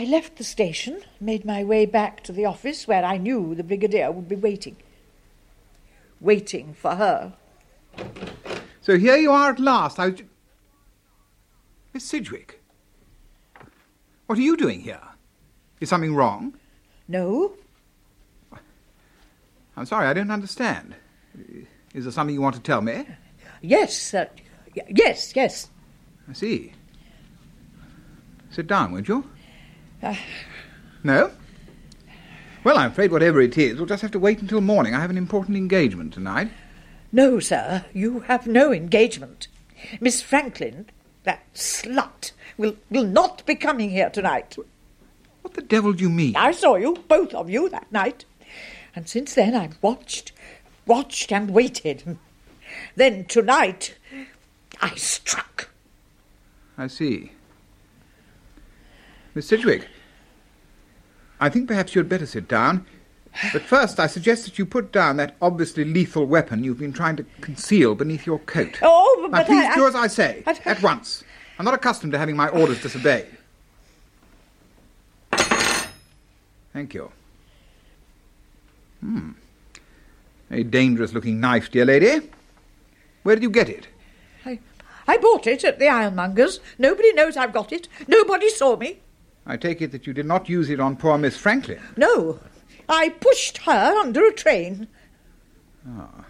I 0.00 0.04
left 0.04 0.36
the 0.36 0.44
station, 0.44 1.02
made 1.20 1.44
my 1.44 1.62
way 1.62 1.84
back 1.84 2.22
to 2.22 2.32
the 2.32 2.46
office 2.46 2.88
where 2.88 3.04
I 3.04 3.18
knew 3.18 3.54
the 3.54 3.62
brigadier 3.62 4.10
would 4.10 4.30
be 4.30 4.34
waiting. 4.34 4.76
Waiting 6.22 6.72
for 6.72 6.94
her. 6.94 7.34
So 8.80 8.96
here 8.96 9.16
you 9.16 9.30
are 9.30 9.50
at 9.50 9.60
last. 9.60 9.98
I 9.98 10.08
was. 10.08 10.22
Miss 11.92 12.04
Sidgwick. 12.04 12.62
What 14.24 14.38
are 14.38 14.42
you 14.42 14.56
doing 14.56 14.80
here? 14.80 15.02
Is 15.80 15.90
something 15.90 16.14
wrong? 16.14 16.54
No, 17.06 17.52
I'm 19.76 19.84
sorry, 19.84 20.06
I 20.06 20.14
don't 20.14 20.30
understand. 20.30 20.94
Is 21.92 22.04
there 22.04 22.12
something 22.12 22.32
you 22.34 22.40
want 22.40 22.54
to 22.54 22.62
tell 22.62 22.80
me? 22.80 23.04
yes, 23.60 24.14
uh, 24.14 24.24
yes, 24.88 25.36
yes. 25.36 25.68
I 26.26 26.32
see. 26.32 26.72
Sit 28.48 28.66
down, 28.66 28.92
won't 28.92 29.06
you? 29.06 29.28
Uh, 30.02 30.14
No? 31.02 31.30
Well, 32.62 32.76
I'm 32.78 32.90
afraid 32.90 33.10
whatever 33.10 33.40
it 33.40 33.56
is, 33.56 33.76
we'll 33.76 33.86
just 33.86 34.02
have 34.02 34.10
to 34.10 34.18
wait 34.18 34.40
until 34.42 34.60
morning. 34.60 34.94
I 34.94 35.00
have 35.00 35.10
an 35.10 35.16
important 35.16 35.56
engagement 35.56 36.12
tonight. 36.12 36.50
no, 37.12 37.40
sir, 37.40 37.84
you 37.94 38.20
have 38.20 38.46
no 38.46 38.72
engagement. 38.72 39.48
Miss 40.00 40.20
Franklin, 40.20 40.86
that 41.24 41.42
slut, 41.54 42.32
will, 42.58 42.76
will 42.90 43.04
not 43.04 43.44
be 43.46 43.54
coming 43.54 43.90
here 43.90 44.10
tonight. 44.10 44.56
What 45.40 45.54
the 45.54 45.62
devil 45.62 45.94
do 45.94 46.02
you 46.02 46.10
mean? 46.10 46.36
I 46.36 46.52
saw 46.52 46.76
you, 46.76 47.02
both 47.08 47.32
of 47.34 47.48
you, 47.48 47.70
that 47.70 47.90
night. 47.90 48.26
And 48.94 49.08
since 49.08 49.34
then 49.34 49.54
I've 49.54 49.78
watched, 49.82 50.32
watched 50.86 51.32
and 51.32 51.50
waited. 51.50 52.18
Then 52.94 53.24
tonight 53.24 53.96
I 54.80 54.94
struck. 54.94 55.70
I 56.78 56.86
see. 56.86 57.32
Miss 59.34 59.46
Sidgwick, 59.48 59.88
I 61.40 61.48
think 61.48 61.68
perhaps 61.68 61.94
you 61.94 62.00
had 62.00 62.08
better 62.08 62.26
sit 62.26 62.48
down. 62.48 62.86
But 63.52 63.62
first, 63.62 64.00
I 64.00 64.08
suggest 64.08 64.44
that 64.44 64.58
you 64.58 64.66
put 64.66 64.90
down 64.90 65.16
that 65.18 65.36
obviously 65.40 65.84
lethal 65.84 66.26
weapon 66.26 66.64
you've 66.64 66.80
been 66.80 66.92
trying 66.92 67.14
to 67.16 67.24
conceal 67.40 67.94
beneath 67.94 68.26
your 68.26 68.40
coat. 68.40 68.78
Oh, 68.82 69.18
now, 69.22 69.28
but 69.38 69.46
please 69.46 69.64
I- 69.66 69.74
do 69.76 69.84
I- 69.84 69.88
as 69.88 69.94
I 69.94 70.06
say, 70.08 70.42
I- 70.46 70.60
at 70.64 70.82
once. 70.82 71.22
I'm 71.58 71.64
not 71.64 71.74
accustomed 71.74 72.12
to 72.12 72.18
having 72.18 72.36
my 72.36 72.48
orders 72.48 72.82
disobeyed. 72.82 73.26
Thank 76.72 76.94
you. 76.94 77.10
Hmm. 79.00 79.30
A 80.50 80.62
dangerous 80.62 81.12
looking 81.12 81.38
knife, 81.40 81.70
dear 81.70 81.84
lady. 81.84 82.28
Where 83.22 83.36
did 83.36 83.42
you 83.42 83.50
get 83.50 83.68
it? 83.68 83.88
I, 84.44 84.58
I 85.06 85.18
bought 85.18 85.46
it 85.46 85.62
at 85.64 85.78
the 85.78 85.88
ironmonger's. 85.88 86.60
Nobody 86.78 87.12
knows 87.12 87.36
I've 87.36 87.52
got 87.52 87.72
it. 87.72 87.88
Nobody 88.08 88.48
saw 88.50 88.76
me. 88.76 89.00
I 89.46 89.56
take 89.56 89.80
it 89.82 89.92
that 89.92 90.06
you 90.06 90.12
did 90.12 90.26
not 90.26 90.48
use 90.48 90.70
it 90.70 90.80
on 90.80 90.96
poor 90.96 91.18
Miss 91.18 91.36
Franklin. 91.36 91.80
No, 91.96 92.40
I 92.88 93.08
pushed 93.08 93.58
her 93.58 93.96
under 93.98 94.24
a 94.24 94.32
train. 94.32 94.88
Ah. 95.88 96.26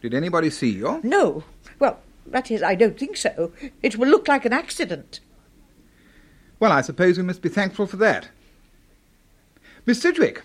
Did 0.00 0.14
anybody 0.14 0.50
see 0.50 0.70
you? 0.70 1.00
No, 1.02 1.44
well, 1.78 1.98
that 2.26 2.50
is, 2.50 2.62
I 2.62 2.74
don't 2.74 2.98
think 2.98 3.16
so. 3.16 3.52
It 3.82 3.96
will 3.96 4.08
look 4.08 4.28
like 4.28 4.44
an 4.44 4.52
accident. 4.52 5.20
Well, 6.58 6.72
I 6.72 6.80
suppose 6.80 7.16
we 7.16 7.22
must 7.22 7.42
be 7.42 7.48
thankful 7.48 7.86
for 7.86 7.96
that. 7.98 8.28
Miss 9.84 10.00
Sidgwick, 10.00 10.42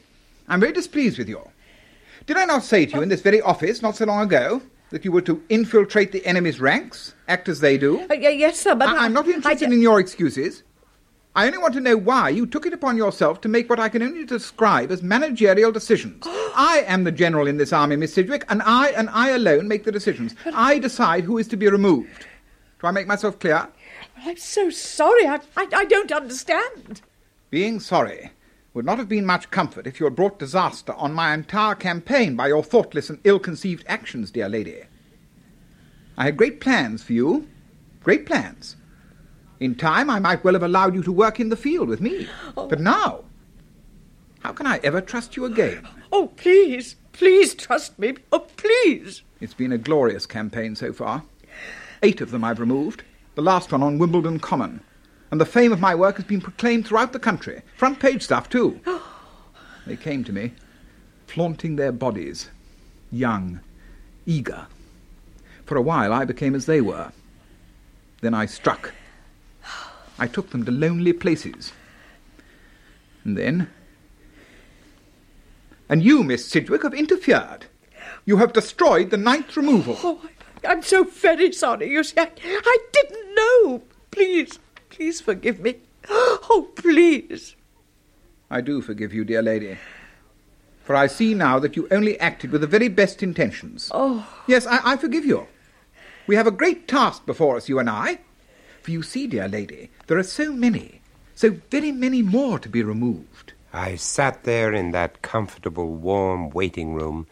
I'm 0.48 0.60
very 0.60 0.74
displeased 0.74 1.18
with 1.18 1.30
you. 1.30 1.42
Did 2.26 2.38
I 2.38 2.46
not 2.46 2.64
say 2.64 2.86
to 2.86 2.98
you 2.98 3.02
in 3.02 3.10
this 3.10 3.22
very 3.22 3.42
office 3.42 3.82
not 3.82 3.96
so 3.96 4.06
long 4.06 4.22
ago 4.22 4.62
that 4.90 5.06
you 5.06 5.12
were 5.12 5.22
to 5.22 5.42
infiltrate 5.50 6.12
the 6.12 6.26
enemy's 6.26 6.60
ranks, 6.60 7.14
act 7.28 7.50
as 7.50 7.62
they 7.62 7.78
do? 7.78 8.02
Uh, 8.10 8.14
yes, 8.14 8.60
sir, 8.60 8.76
but 8.76 8.90
I, 8.90 9.06
am 9.06 9.14
not 9.14 9.28
interested 9.28 9.72
in 9.72 9.82
your 9.82 10.00
excuses. 10.00 10.64
I 11.34 11.46
only 11.46 11.60
want 11.60 11.74
to 11.76 11.80
know 11.80 11.96
why 11.96 12.28
you 12.30 12.46
took 12.46 12.66
it 12.66 12.74
upon 12.74 12.98
yourself 12.98 13.40
to 13.42 13.48
make 13.48 13.70
what 13.70 13.80
I 13.80 13.88
can 13.88 14.02
only 14.02 14.26
describe 14.26 14.92
as 14.92 15.02
managerial 15.02 15.72
decisions. 15.72 16.24
I 16.28 16.84
am 16.86 17.06
the 17.06 17.12
general 17.12 17.48
in 17.48 17.56
this 17.56 17.72
army, 17.72 17.96
Miss 17.96 18.14
Sidgwick, 18.14 18.44
and 18.50 18.62
I 18.64 18.90
and 18.90 19.10
I 19.12 19.30
alone 19.30 19.70
make 19.70 19.86
the 19.86 19.94
decisions. 19.94 20.36
I 20.54 20.78
decide 20.78 21.24
who 21.24 21.38
is 21.38 21.48
to 21.48 21.58
be 21.58 21.70
removed. 21.70 22.26
Do 22.82 22.88
I 22.88 22.92
make 22.92 23.08
myself 23.08 23.40
clear? 23.40 23.70
I'm 24.18 24.36
so 24.36 24.70
sorry. 24.70 25.26
I, 25.26 25.40
I, 25.56 25.68
I 25.74 25.86
don't 25.86 26.12
understand. 26.12 27.02
Being 27.50 27.80
sorry 27.80 28.32
would 28.74 28.86
not 28.86 28.98
have 28.98 29.10
been 29.10 29.26
much 29.26 29.52
comfort 29.52 29.88
if 29.88 30.00
you 30.00 30.06
had 30.06 30.16
brought 30.16 30.40
disaster 30.40 30.94
on 30.94 31.14
my 31.14 31.34
entire 31.34 31.76
campaign 31.76 32.36
by 32.36 32.48
your 32.48 32.64
thoughtless 32.64 33.10
and 33.10 33.20
ill-conceived 33.24 33.86
actions, 33.88 34.32
dear 34.32 34.50
lady. 34.50 34.84
I 36.18 36.26
had 36.26 36.38
great 36.38 36.60
plans 36.60 37.04
for 37.04 37.14
you. 37.14 37.48
Great 38.04 38.26
plans. 38.26 38.76
In 39.62 39.76
time, 39.76 40.10
I 40.10 40.18
might 40.18 40.44
well 40.44 40.56
have 40.56 40.64
allowed 40.64 40.96
you 40.96 41.04
to 41.04 41.12
work 41.12 41.40
in 41.40 41.50
the 41.50 41.56
field 41.56 41.88
with 41.88 42.02
me. 42.02 42.28
Oh. 42.58 42.68
But 42.68 42.80
now, 42.80 43.26
how 44.40 44.54
can 44.54 44.66
I 44.66 44.80
ever 44.84 45.02
trust 45.02 45.38
you 45.38 45.46
again? 45.46 45.88
Oh, 46.12 46.32
please, 46.36 46.96
please 47.14 47.54
trust 47.54 48.00
me. 48.00 48.16
Oh, 48.32 48.48
please. 48.58 49.22
It's 49.40 49.54
been 49.54 49.72
a 49.72 49.78
glorious 49.78 50.26
campaign 50.26 50.76
so 50.76 50.92
far. 50.92 51.22
Eight 52.02 52.22
of 52.22 52.32
them 52.32 52.44
I've 52.44 52.60
removed, 52.60 53.04
the 53.36 53.44
last 53.44 53.72
one 53.72 53.84
on 53.84 54.00
Wimbledon 54.00 54.40
Common. 54.40 54.82
and 55.30 55.40
the 55.40 55.46
fame 55.46 55.72
of 55.72 55.80
my 55.80 55.94
work 55.94 56.16
has 56.16 56.26
been 56.26 56.42
proclaimed 56.42 56.88
throughout 56.88 57.14
the 57.14 57.20
country. 57.20 57.62
Front 57.78 58.00
page 58.00 58.24
stuff, 58.24 58.50
too. 58.50 58.82
they 59.86 59.96
came 59.96 60.24
to 60.24 60.34
me, 60.34 60.54
flaunting 61.28 61.76
their 61.76 61.92
bodies, 61.92 62.50
young, 63.12 63.60
eager. 64.26 64.66
For 65.66 65.78
a 65.78 65.82
while 65.84 66.12
I 66.12 66.26
became 66.26 66.56
as 66.56 66.66
they 66.66 66.82
were. 66.82 67.12
Then 68.22 68.34
I 68.34 68.48
struck. 68.48 68.92
I 70.22 70.28
took 70.28 70.52
them 70.52 70.64
to 70.66 70.72
lonely 70.72 71.14
places. 71.14 71.74
And 73.24 73.36
then. 73.36 73.72
And 75.90 76.04
you, 76.04 76.24
Miss 76.24 76.46
Sidgwick, 76.46 76.84
have 76.84 76.94
interfered. 76.94 77.66
You 78.24 78.38
have 78.38 78.54
destroyed 78.54 79.10
the 79.10 79.18
ninth 79.18 79.58
removal. 79.58 79.98
Oh, 80.04 80.22
I'm 80.64 80.84
so 80.84 81.06
very 81.06 81.52
sorry. 81.52 81.90
You 81.90 82.04
see, 82.04 82.20
I, 82.20 82.30
I 82.46 82.78
didn't 82.94 83.36
know. 83.36 83.82
Please, 84.12 84.60
please 84.92 85.22
forgive 85.22 85.60
me. 85.60 85.78
Oh, 86.08 86.70
please. 86.76 87.56
I 88.52 88.62
do 88.62 88.80
forgive 88.80 89.16
you, 89.16 89.26
dear 89.26 89.42
lady. 89.42 89.80
For 90.84 90.96
I 90.96 91.08
see 91.08 91.34
now 91.34 91.58
that 91.58 91.76
you 91.76 91.88
only 91.90 92.20
acted 92.20 92.52
with 92.52 92.62
the 92.62 92.68
very 92.68 92.90
best 92.90 93.24
intentions. 93.24 93.90
Oh. 93.92 94.28
Yes, 94.46 94.68
I, 94.68 94.82
I 94.84 94.98
forgive 94.98 95.26
you. 95.26 95.48
We 96.28 96.36
have 96.36 96.46
a 96.46 96.52
great 96.52 96.88
task 96.88 97.26
before 97.26 97.58
us, 97.58 97.68
you 97.68 97.80
and 97.80 97.90
I. 97.90 98.20
For 98.82 98.92
you 98.92 99.04
see, 99.04 99.28
dear 99.28 99.48
lady, 99.48 99.92
there 100.08 100.18
are 100.18 100.24
so 100.24 100.52
many, 100.52 101.02
so 101.36 101.58
very 101.70 101.92
many 101.92 102.22
more 102.22 102.58
to 102.60 102.68
be 102.68 102.82
removed. 102.82 103.54
I 103.72 103.96
sat 103.96 104.44
there 104.44 104.74
in 104.74 104.92
that 104.92 105.22
comfortable, 105.22 105.94
warm 105.94 106.50
waiting 106.50 106.94
room, 106.94 107.28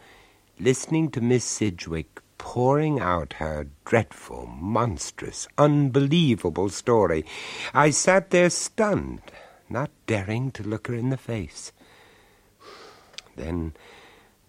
listening 0.58 1.10
to 1.10 1.20
Miss 1.20 1.44
Sidgwick 1.44 2.22
pouring 2.38 3.00
out 3.00 3.34
her 3.34 3.66
dreadful, 3.84 4.46
monstrous, 4.46 5.46
unbelievable 5.58 6.70
story. 6.70 7.24
I 7.74 7.90
sat 7.90 8.30
there 8.30 8.48
stunned, 8.48 9.20
not 9.68 9.90
daring 10.06 10.50
to 10.52 10.62
look 10.62 10.86
her 10.86 10.94
in 10.94 11.10
the 11.10 11.18
face. 11.18 11.72
Then 13.36 13.74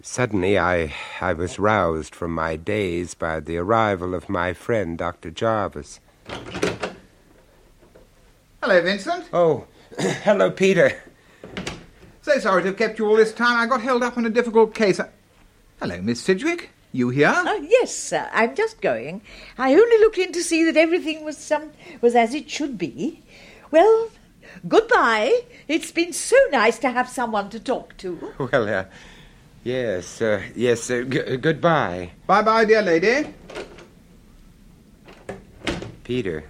suddenly 0.02 0.58
I, 0.58 0.94
I 1.20 1.34
was 1.34 1.60
roused 1.60 2.16
from 2.16 2.34
my 2.34 2.56
daze 2.56 3.14
by 3.14 3.40
the 3.40 3.58
arrival 3.58 4.14
of 4.14 4.30
my 4.30 4.54
friend, 4.54 4.98
Dr. 4.98 5.32
Jarvis. 5.32 6.00
Hello, 8.72 8.84
Vincent. 8.84 9.26
Oh, 9.34 9.66
hello, 10.24 10.50
Peter. 10.50 10.98
So 12.22 12.40
sorry 12.40 12.62
to 12.62 12.70
have 12.70 12.78
kept 12.78 13.00
you 13.00 13.06
all 13.06 13.18
this 13.18 13.34
time. 13.34 13.58
I 13.58 13.66
got 13.68 13.82
held 13.82 14.02
up 14.02 14.18
on 14.18 14.26
a 14.26 14.30
difficult 14.30 14.74
case. 14.74 14.98
I... 14.98 15.10
Hello, 15.82 16.00
Miss 16.02 16.22
Sidgwick. 16.22 16.70
You 16.94 17.10
here? 17.10 17.34
Uh, 17.36 17.56
yes, 17.56 17.94
sir. 17.94 18.30
I'm 18.32 18.56
just 18.56 18.80
going. 18.80 19.24
I 19.58 19.74
only 19.74 19.98
looked 19.98 20.18
in 20.20 20.32
to 20.32 20.42
see 20.42 20.64
that 20.64 20.78
everything 20.78 21.26
was 21.26 21.52
um, 21.52 21.72
was 22.00 22.16
as 22.16 22.34
it 22.34 22.50
should 22.50 22.78
be. 22.78 23.22
Well, 23.72 24.08
goodbye. 24.66 25.42
It's 25.68 25.92
been 25.92 26.14
so 26.14 26.38
nice 26.50 26.80
to 26.80 26.92
have 26.92 27.10
someone 27.10 27.50
to 27.50 27.60
talk 27.60 27.98
to. 27.98 28.34
Well, 28.40 28.70
uh, 28.70 28.86
yes, 29.66 30.22
uh, 30.22 30.44
yes, 30.56 30.90
uh, 30.90 31.04
g- 31.04 31.36
goodbye. 31.36 32.12
Bye 32.26 32.42
bye, 32.42 32.64
dear 32.64 32.84
lady. 32.84 33.34
Peter, 36.06 36.46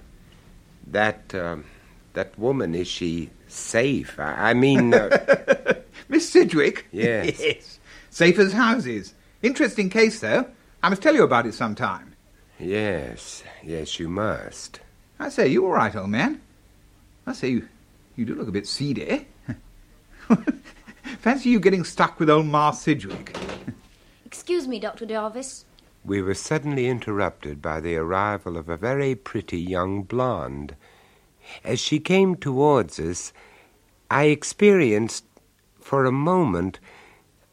that, 0.86 1.34
um, 1.34 1.66
that 2.13 2.38
woman, 2.38 2.76
is 2.76 2.88
she 2.88 3.30
safe? 3.47 4.19
I, 4.19 4.52
I 4.52 4.54
mean. 4.54 4.93
Uh, 4.93 5.76
Miss 6.10 6.30
Sidgwick? 6.30 6.88
Yes. 6.91 7.39
yes. 7.43 7.80
Safe 8.10 8.38
as 8.39 8.54
houses. 8.54 9.13
Interesting 9.41 9.89
case, 9.89 10.19
though. 10.19 10.47
I 10.84 10.89
must 10.89 11.02
tell 11.02 11.15
you 11.15 11.24
about 11.24 11.45
it 11.45 11.54
sometime. 11.54 12.15
yes, 12.60 13.43
yes, 13.63 14.00
you 14.00 14.10
must. 14.10 14.82
I 15.19 15.30
say, 15.30 15.47
you 15.47 15.65
all 15.65 15.71
right, 15.71 15.95
old 15.95 16.10
man? 16.10 16.41
I 17.28 17.34
say, 17.34 17.50
you, 17.50 17.67
you 18.15 18.26
do 18.26 18.36
look 18.36 18.47
a 18.47 18.52
bit 18.52 18.67
seedy. 18.67 19.28
Fancy 21.19 21.50
you 21.50 21.60
getting 21.60 21.84
stuck 21.84 22.19
with 22.19 22.30
old 22.30 22.47
Ma 22.47 22.71
Sidgwick. 22.71 23.36
Excuse 24.26 24.67
me, 24.67 24.80
Dr. 24.80 25.06
Jarvis. 25.06 25.65
We 26.04 26.21
were 26.21 26.34
suddenly 26.34 26.88
interrupted 26.88 27.62
by 27.62 27.80
the 27.80 27.95
arrival 27.95 28.58
of 28.58 28.69
a 28.69 28.78
very 28.78 29.13
pretty 29.13 29.60
young 29.60 30.02
blonde. 30.02 30.76
As 31.64 31.80
she 31.80 32.00
came 32.00 32.36
towards 32.36 33.00
us, 33.00 33.34
I 34.10 34.26
experienced, 34.26 35.26
for 35.80 36.06
a 36.06 36.12
moment, 36.12 36.80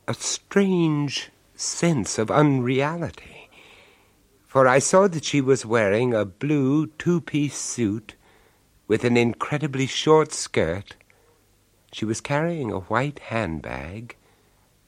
a 0.06 0.14
strange 0.14 1.30
sense 1.54 2.18
of 2.18 2.30
unreality. 2.30 3.50
For 4.46 4.66
I 4.66 4.78
saw 4.78 5.08
that 5.08 5.24
she 5.24 5.40
was 5.40 5.66
wearing 5.66 6.14
a 6.14 6.24
blue 6.24 6.86
two 6.98 7.20
piece 7.20 7.58
suit 7.58 8.14
with 8.86 9.04
an 9.04 9.16
incredibly 9.16 9.86
short 9.86 10.32
skirt. 10.32 10.96
She 11.92 12.04
was 12.04 12.20
carrying 12.20 12.72
a 12.72 12.80
white 12.80 13.18
handbag 13.18 14.16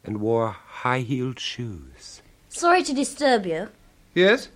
and 0.02 0.20
wore 0.20 0.50
high 0.50 1.00
heeled 1.00 1.38
shoes. 1.38 2.22
Sorry 2.48 2.82
to 2.82 2.94
disturb 2.94 3.46
you. 3.46 3.68
Yes? 4.14 4.48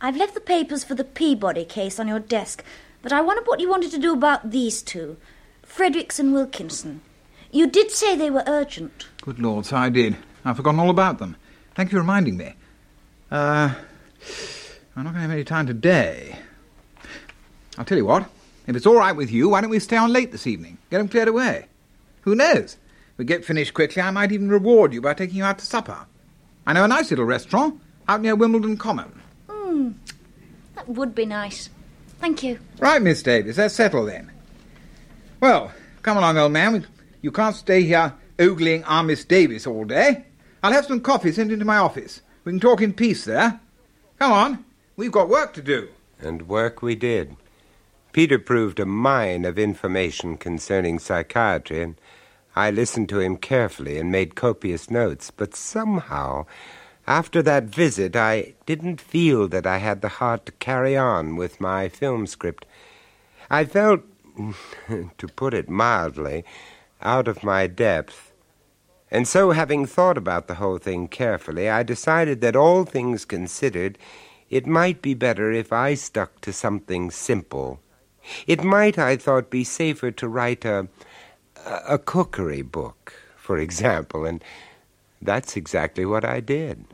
I've 0.00 0.16
left 0.16 0.34
the 0.34 0.40
papers 0.40 0.82
for 0.82 0.94
the 0.94 1.04
Peabody 1.04 1.64
case 1.64 2.00
on 2.00 2.08
your 2.08 2.18
desk, 2.18 2.64
but 3.02 3.12
I 3.12 3.20
wondered 3.20 3.46
what 3.46 3.60
you 3.60 3.68
wanted 3.68 3.90
to 3.90 3.98
do 3.98 4.12
about 4.12 4.50
these 4.50 4.82
two 4.82 5.16
Fredericks 5.62 6.18
and 6.18 6.32
Wilkinson. 6.32 7.00
You 7.50 7.66
did 7.68 7.90
say 7.90 8.16
they 8.16 8.30
were 8.30 8.44
urgent. 8.46 9.06
Good 9.20 9.38
Lord, 9.38 9.66
so 9.66 9.76
I 9.76 9.88
did. 9.90 10.16
I've 10.44 10.56
forgotten 10.56 10.80
all 10.80 10.90
about 10.90 11.18
them. 11.18 11.36
Thank 11.74 11.90
you 11.90 11.96
for 11.96 12.02
reminding 12.02 12.36
me. 12.36 12.54
Uh, 13.30 13.74
I'm 14.96 15.04
not 15.04 15.12
going 15.12 15.14
to 15.14 15.20
have 15.20 15.30
any 15.30 15.44
time 15.44 15.66
today. 15.66 16.36
I'll 17.78 17.84
tell 17.84 17.98
you 17.98 18.04
what. 18.06 18.28
If 18.66 18.76
it's 18.76 18.86
all 18.86 18.96
right 18.96 19.16
with 19.16 19.30
you, 19.30 19.48
why 19.50 19.60
don't 19.60 19.70
we 19.70 19.78
stay 19.78 19.96
on 19.96 20.12
late 20.12 20.30
this 20.30 20.46
evening? 20.46 20.78
Get 20.90 20.98
them 20.98 21.08
cleared 21.08 21.28
away. 21.28 21.66
Who 22.22 22.34
knows? 22.34 22.76
If 23.12 23.18
we 23.18 23.24
get 23.24 23.44
finished 23.44 23.74
quickly, 23.74 24.02
I 24.02 24.10
might 24.10 24.32
even 24.32 24.48
reward 24.48 24.92
you 24.92 25.00
by 25.00 25.14
taking 25.14 25.36
you 25.36 25.44
out 25.44 25.58
to 25.58 25.66
supper. 25.66 26.06
I 26.66 26.72
know 26.72 26.84
a 26.84 26.88
nice 26.88 27.10
little 27.10 27.24
restaurant 27.24 27.80
out 28.08 28.20
near 28.20 28.36
Wimbledon 28.36 28.76
Common. 28.76 29.20
Hmm, 29.50 29.92
that 30.74 30.88
would 30.88 31.14
be 31.14 31.26
nice. 31.26 31.70
Thank 32.22 32.44
you. 32.44 32.60
Right, 32.78 33.02
Miss 33.02 33.20
Davis, 33.20 33.56
that's 33.56 33.74
settled 33.74 34.08
then. 34.08 34.30
Well, 35.40 35.72
come 36.02 36.16
along, 36.16 36.38
old 36.38 36.52
man. 36.52 36.86
You 37.20 37.32
can't 37.32 37.56
stay 37.56 37.82
here 37.82 38.14
ogling 38.38 38.84
our 38.84 39.02
Miss 39.02 39.24
Davis 39.24 39.66
all 39.66 39.84
day. 39.84 40.26
I'll 40.62 40.70
have 40.70 40.86
some 40.86 41.00
coffee 41.00 41.32
sent 41.32 41.50
into 41.50 41.64
my 41.64 41.78
office. 41.78 42.20
We 42.44 42.52
can 42.52 42.60
talk 42.60 42.80
in 42.80 42.92
peace 42.92 43.24
there. 43.24 43.58
Come 44.20 44.30
on, 44.30 44.64
we've 44.94 45.10
got 45.10 45.28
work 45.28 45.52
to 45.54 45.62
do. 45.62 45.88
And 46.20 46.46
work 46.46 46.80
we 46.80 46.94
did. 46.94 47.36
Peter 48.12 48.38
proved 48.38 48.78
a 48.78 48.86
mine 48.86 49.44
of 49.44 49.58
information 49.58 50.36
concerning 50.36 51.00
psychiatry, 51.00 51.82
and 51.82 51.96
I 52.54 52.70
listened 52.70 53.08
to 53.08 53.18
him 53.18 53.36
carefully 53.36 53.98
and 53.98 54.12
made 54.12 54.36
copious 54.36 54.92
notes. 54.92 55.32
But 55.32 55.56
somehow, 55.56 56.46
after 57.06 57.42
that 57.42 57.64
visit, 57.64 58.14
I 58.14 58.54
didn't 58.64 59.00
feel 59.00 59.48
that 59.48 59.66
I 59.66 59.78
had 59.78 60.00
the 60.00 60.08
heart 60.08 60.46
to 60.46 60.52
carry 60.52 60.96
on 60.96 61.36
with 61.36 61.60
my 61.60 61.88
film 61.88 62.26
script. 62.26 62.64
I 63.50 63.64
felt, 63.64 64.02
to 65.18 65.28
put 65.34 65.52
it 65.54 65.68
mildly, 65.68 66.44
out 67.00 67.26
of 67.28 67.42
my 67.42 67.66
depth. 67.66 68.32
And 69.10 69.28
so, 69.28 69.50
having 69.50 69.84
thought 69.84 70.16
about 70.16 70.46
the 70.46 70.54
whole 70.54 70.78
thing 70.78 71.08
carefully, 71.08 71.68
I 71.68 71.82
decided 71.82 72.40
that 72.40 72.56
all 72.56 72.84
things 72.84 73.24
considered, 73.24 73.98
it 74.48 74.66
might 74.66 75.02
be 75.02 75.14
better 75.14 75.50
if 75.52 75.72
I 75.72 75.94
stuck 75.94 76.40
to 76.42 76.52
something 76.52 77.10
simple. 77.10 77.80
It 78.46 78.62
might, 78.62 78.98
I 78.98 79.16
thought, 79.16 79.50
be 79.50 79.64
safer 79.64 80.12
to 80.12 80.28
write 80.28 80.64
a, 80.64 80.88
a 81.66 81.98
cookery 81.98 82.62
book, 82.62 83.12
for 83.36 83.58
example, 83.58 84.24
and 84.24 84.42
that's 85.22 85.56
exactly 85.56 86.04
what 86.04 86.24
I 86.24 86.40
did. 86.40 86.84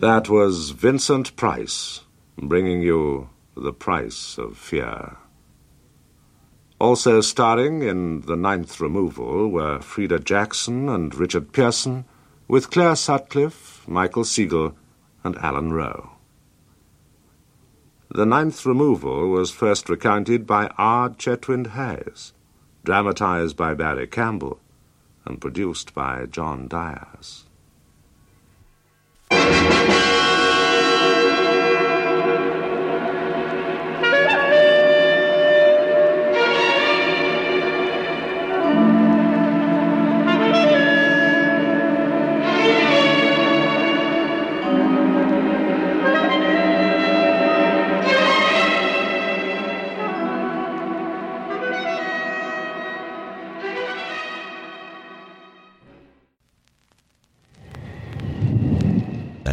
That 0.00 0.28
was 0.28 0.70
Vincent 0.70 1.34
Price, 1.34 2.02
bringing 2.36 2.82
you 2.82 3.30
The 3.56 3.72
Price 3.72 4.36
of 4.36 4.58
Fear. 4.58 5.16
Also 6.84 7.22
starring 7.22 7.82
in 7.82 8.20
The 8.26 8.36
Ninth 8.36 8.78
Removal 8.78 9.48
were 9.48 9.78
Freda 9.78 10.22
Jackson 10.22 10.90
and 10.90 11.14
Richard 11.14 11.50
Pearson, 11.50 12.04
with 12.46 12.70
Claire 12.70 12.94
Sutcliffe, 12.94 13.88
Michael 13.88 14.24
Siegel, 14.24 14.76
and 15.24 15.34
Alan 15.38 15.72
Rowe. 15.72 16.10
The 18.10 18.26
Ninth 18.26 18.66
Removal 18.66 19.30
was 19.30 19.50
first 19.50 19.88
recounted 19.88 20.46
by 20.46 20.66
R. 20.76 21.08
Chetwynd-Hayes, 21.08 22.34
dramatized 22.84 23.56
by 23.56 23.72
Barry 23.72 24.06
Campbell, 24.06 24.60
and 25.24 25.40
produced 25.40 25.94
by 25.94 26.26
John 26.26 26.68
Dyas. 26.68 27.44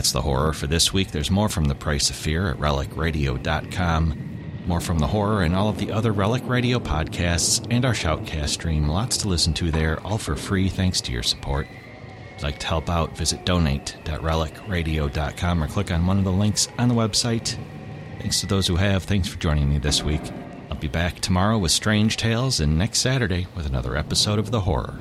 That's 0.02 0.14
the 0.14 0.24
horror 0.24 0.52
for 0.52 0.66
this 0.66 0.92
week. 0.92 1.12
There's 1.12 1.30
more 1.30 1.48
from 1.48 1.66
The 1.66 1.76
Price 1.76 2.10
of 2.10 2.16
Fear 2.16 2.50
at 2.50 2.58
relicradio.com. 2.58 4.64
More 4.66 4.82
from 4.82 4.98
the 4.98 5.06
horror 5.06 5.44
and 5.44 5.56
all 5.56 5.70
of 5.70 5.78
the 5.78 5.92
other 5.92 6.12
Relic 6.12 6.42
Radio 6.48 6.80
podcasts 6.80 7.64
and 7.70 7.86
our 7.86 7.94
Shoutcast 7.94 8.50
stream. 8.50 8.88
Lots 8.88 9.18
to 9.18 9.28
listen 9.28 9.54
to 9.54 9.70
there, 9.70 10.00
all 10.00 10.18
for 10.18 10.36
free 10.36 10.70
thanks 10.70 11.02
to 11.02 11.12
your 11.12 11.22
support. 11.22 11.68
If 11.70 12.38
you'd 12.38 12.42
like 12.42 12.58
to 12.62 12.66
help 12.66 12.90
out, 12.90 13.16
visit 13.16 13.46
donate.relicradio.com 13.46 15.64
or 15.64 15.68
click 15.68 15.92
on 15.92 16.08
one 16.08 16.18
of 16.18 16.24
the 16.24 16.32
links 16.32 16.68
on 16.80 16.88
the 16.88 16.96
website. 16.96 17.56
Thanks 18.18 18.42
to 18.42 18.48
those 18.48 18.66
who 18.66 18.78
have. 18.78 19.04
Thanks 19.04 19.28
for 19.28 19.38
joining 19.38 19.70
me 19.70 19.78
this 19.78 20.02
week. 20.02 20.32
I'll 20.72 20.78
be 20.78 20.88
back 20.88 21.20
tomorrow 21.20 21.60
with 21.60 21.72
Strange 21.72 22.18
Tales 22.18 22.60
and 22.60 22.76
next 22.76 23.02
Saturday 23.02 23.46
with 23.56 23.68
another 23.68 23.96
episode 23.96 24.40
of 24.40 24.50
The 24.50 24.62
Horror. 24.62 24.98